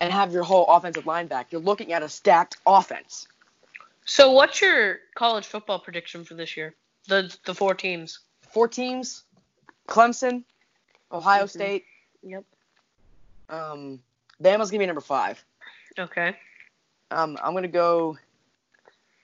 [0.00, 3.28] and have your whole offensive line back, you're looking at a stacked offense.
[4.04, 6.74] So, what's your college football prediction for this year?
[7.06, 8.18] The the four teams.
[8.50, 9.22] Four teams:
[9.86, 10.42] Clemson,
[11.12, 11.50] Ohio Mhm.
[11.50, 11.84] State,
[12.24, 12.44] Yep.
[13.48, 14.02] um,
[14.42, 15.44] Bama's gonna be number five.
[15.98, 16.36] Okay.
[17.10, 18.16] Um, I'm gonna go.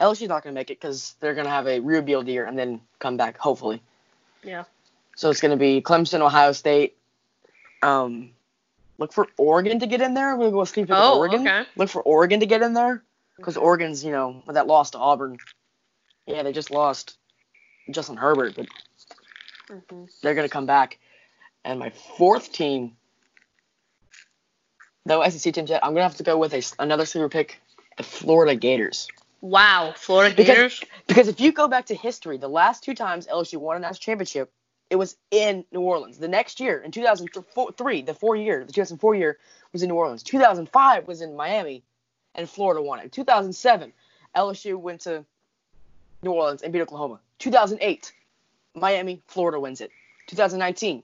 [0.01, 3.17] LSU's not gonna make it because they're gonna have a rebuild year and then come
[3.17, 3.83] back hopefully.
[4.43, 4.65] Yeah.
[5.17, 6.97] So it's gonna be Clemson, Ohio State.
[7.83, 8.31] Um,
[8.99, 10.37] look for Oregon to get in there.
[10.37, 11.47] We're gonna go sleep with Oh, Oregon.
[11.47, 11.65] okay.
[11.77, 13.03] Look for Oregon to get in there
[13.37, 15.39] because Oregon's you know with that loss to Auburn.
[16.27, 17.17] Yeah, they just lost
[17.91, 18.67] Justin Herbert, but
[19.69, 20.99] hmm they're gonna come back.
[21.65, 22.97] And my fourth team,
[25.07, 25.85] no SEC teams yet.
[25.85, 27.61] I'm gonna have to go with a, another sleeper pick,
[27.97, 29.09] the Florida Gators.
[29.41, 30.85] Wow, Florida Because- Gators.
[31.07, 33.99] Because if you go back to history, the last two times LSU won a national
[34.01, 34.53] championship,
[34.91, 36.19] it was in New Orleans.
[36.19, 39.39] The next year, in 2003, the four year, the 2004 year
[39.73, 40.23] was in New Orleans.
[40.23, 41.83] 2005 was in Miami,
[42.35, 43.13] and Florida won it.
[43.13, 43.93] 2007,
[44.37, 45.25] LSU went to
[46.23, 47.21] New Orleans and beat Oklahoma.
[47.39, 48.13] 2008,
[48.75, 49.91] Miami, Florida wins it.
[50.27, 51.03] 2019,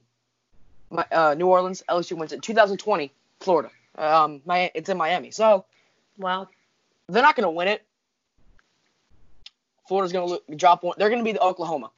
[0.91, 2.41] Mi- uh, New Orleans, LSU wins it.
[2.41, 3.69] 2020, Florida.
[3.97, 5.31] Um, Mi- it's in Miami.
[5.31, 5.65] So
[6.17, 6.47] Wow.
[7.07, 7.85] they're not going to win it.
[9.87, 10.95] Florida's going to lo- drop one.
[10.97, 11.91] They're going to be the Oklahoma.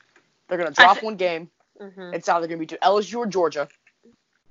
[0.47, 1.49] They're going to drop thi- one game.
[1.79, 3.67] hmm It's either going to be to LSU or Georgia.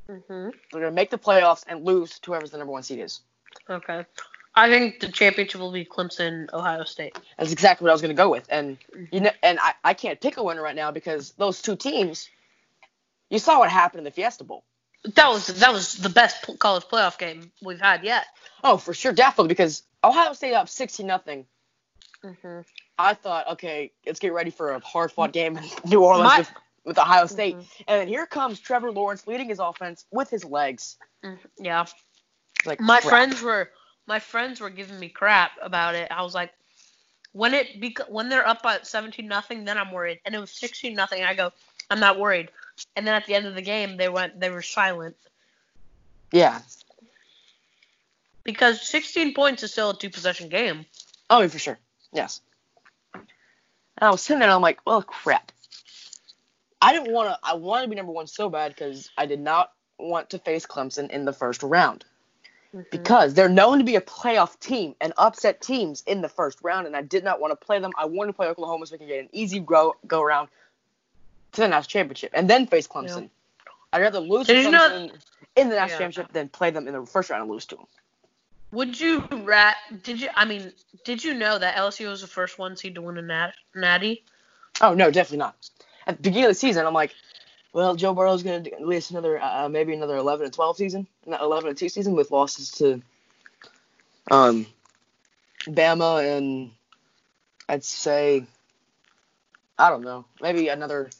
[0.08, 3.00] hmm They're going to make the playoffs and lose to whoever's the number one seed
[3.00, 3.20] is.
[3.68, 4.04] Okay.
[4.58, 7.18] I think the championship will be Clemson, Ohio State.
[7.38, 8.46] That's exactly what I was going to go with.
[8.48, 8.78] And
[9.12, 12.30] you know, and I, I can't pick a winner right now because those two teams.
[13.28, 14.62] You saw what happened in the Fiesta Bowl.
[15.14, 18.26] That was that was the best college playoff game we've had yet.
[18.64, 21.46] Oh, for sure, definitely because Ohio State up 16 nothing.
[22.22, 22.60] hmm
[22.98, 26.38] I thought, okay, let's get ready for a hard fought game in New Orleans My-
[26.38, 26.50] with,
[26.84, 27.56] with Ohio State.
[27.56, 27.66] Mhm.
[27.86, 30.96] And then here comes Trevor Lawrence leading his offense with his legs.
[31.58, 31.84] Yeah.
[32.64, 33.10] Like My crap.
[33.10, 33.70] friends were
[34.06, 36.08] my friends were giving me crap about it.
[36.10, 36.52] I was like,
[37.32, 40.20] when it bec- when they're up at seventeen nothing, then I'm worried.
[40.24, 41.22] And it was sixteen nothing.
[41.22, 41.52] I go,
[41.90, 42.48] I'm not worried.
[42.94, 45.16] And then at the end of the game, they went they were silent.
[46.32, 46.60] Yeah.
[48.44, 50.86] Because 16 points is still a two possession game.
[51.28, 51.78] Oh, for sure.
[52.12, 52.40] Yes.
[53.14, 53.24] And
[54.00, 55.52] I was sitting there and I'm like, well, crap.
[56.80, 57.38] I didn't want to.
[57.42, 60.66] I wanted to be number one so bad because I did not want to face
[60.66, 62.04] Clemson in the first round
[62.76, 62.82] Mm-hmm.
[62.90, 66.86] because they're known to be a playoff team and upset teams in the first round,
[66.86, 67.92] and I did not want to play them.
[67.96, 70.48] I wanted to play Oklahoma so we can get an easy go go around
[71.56, 73.22] to the national championship and then face Clemson.
[73.22, 73.72] Yeah.
[73.92, 75.10] I'd rather lose Did to you know- Clemson
[75.56, 76.06] in the national Yeah.
[76.06, 77.86] championship than play them in the first round and lose to them.
[78.72, 79.76] Would you rat?
[80.02, 80.28] Did you?
[80.34, 80.72] I mean,
[81.04, 84.24] did you know that LSU was the first one seed to win a nat, natty?
[84.80, 85.70] Oh no, definitely not.
[86.06, 87.14] At the beginning of the season, I'm like,
[87.72, 91.06] well, Joe Burrow's going to at least another, uh, maybe another 11 and 12 season,
[91.24, 93.00] not 11 and 2 season with losses to,
[94.30, 94.66] um,
[95.66, 96.70] Bama and
[97.68, 98.44] I'd say,
[99.78, 101.10] I don't know, maybe another,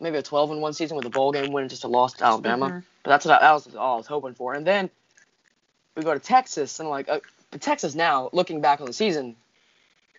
[0.00, 2.14] maybe a 12 and 1 season with a bowl game win and just a loss
[2.14, 2.68] to Alabama.
[2.68, 2.84] Mhm.
[3.02, 4.54] But that's what I, that was all I was hoping for.
[4.54, 4.90] And then
[5.96, 7.20] we go to Texas, and like, uh,
[7.50, 9.36] but Texas now, looking back on the season,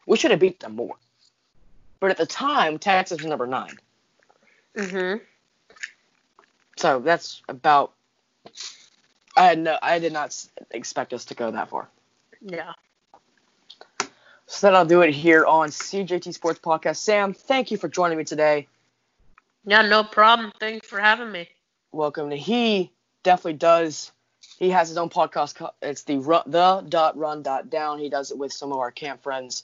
[0.07, 0.95] we should have beat them more.
[1.99, 3.77] But at the time, Texas was number nine.
[4.75, 5.23] Mm-hmm.
[6.77, 7.93] So that's about.
[9.37, 11.89] I had no, I did not expect us to go that far.
[12.41, 12.73] Yeah.
[14.47, 16.97] So that'll do it here on CJT Sports Podcast.
[16.97, 18.67] Sam, thank you for joining me today.
[19.65, 20.51] Yeah, no problem.
[20.59, 21.49] Thanks for having me.
[21.91, 22.29] Welcome.
[22.29, 22.91] To, He
[23.23, 24.11] definitely does.
[24.59, 25.69] He has his own podcast.
[25.81, 27.99] It's the run, the dot run dot down.
[27.99, 29.63] He does it with some of our camp friends.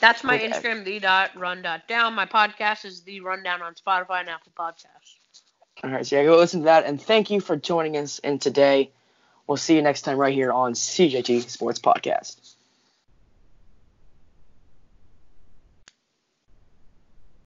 [0.00, 0.38] That's my.
[0.38, 2.14] Instagram, the dot run dot down.
[2.14, 5.16] My podcast is the rundown on Spotify and Apple Podcasts.
[5.84, 6.86] All right, so yeah, go listen to that.
[6.86, 8.90] And thank you for joining us in today.
[9.46, 12.45] We'll see you next time right here on CJT Sports Podcast.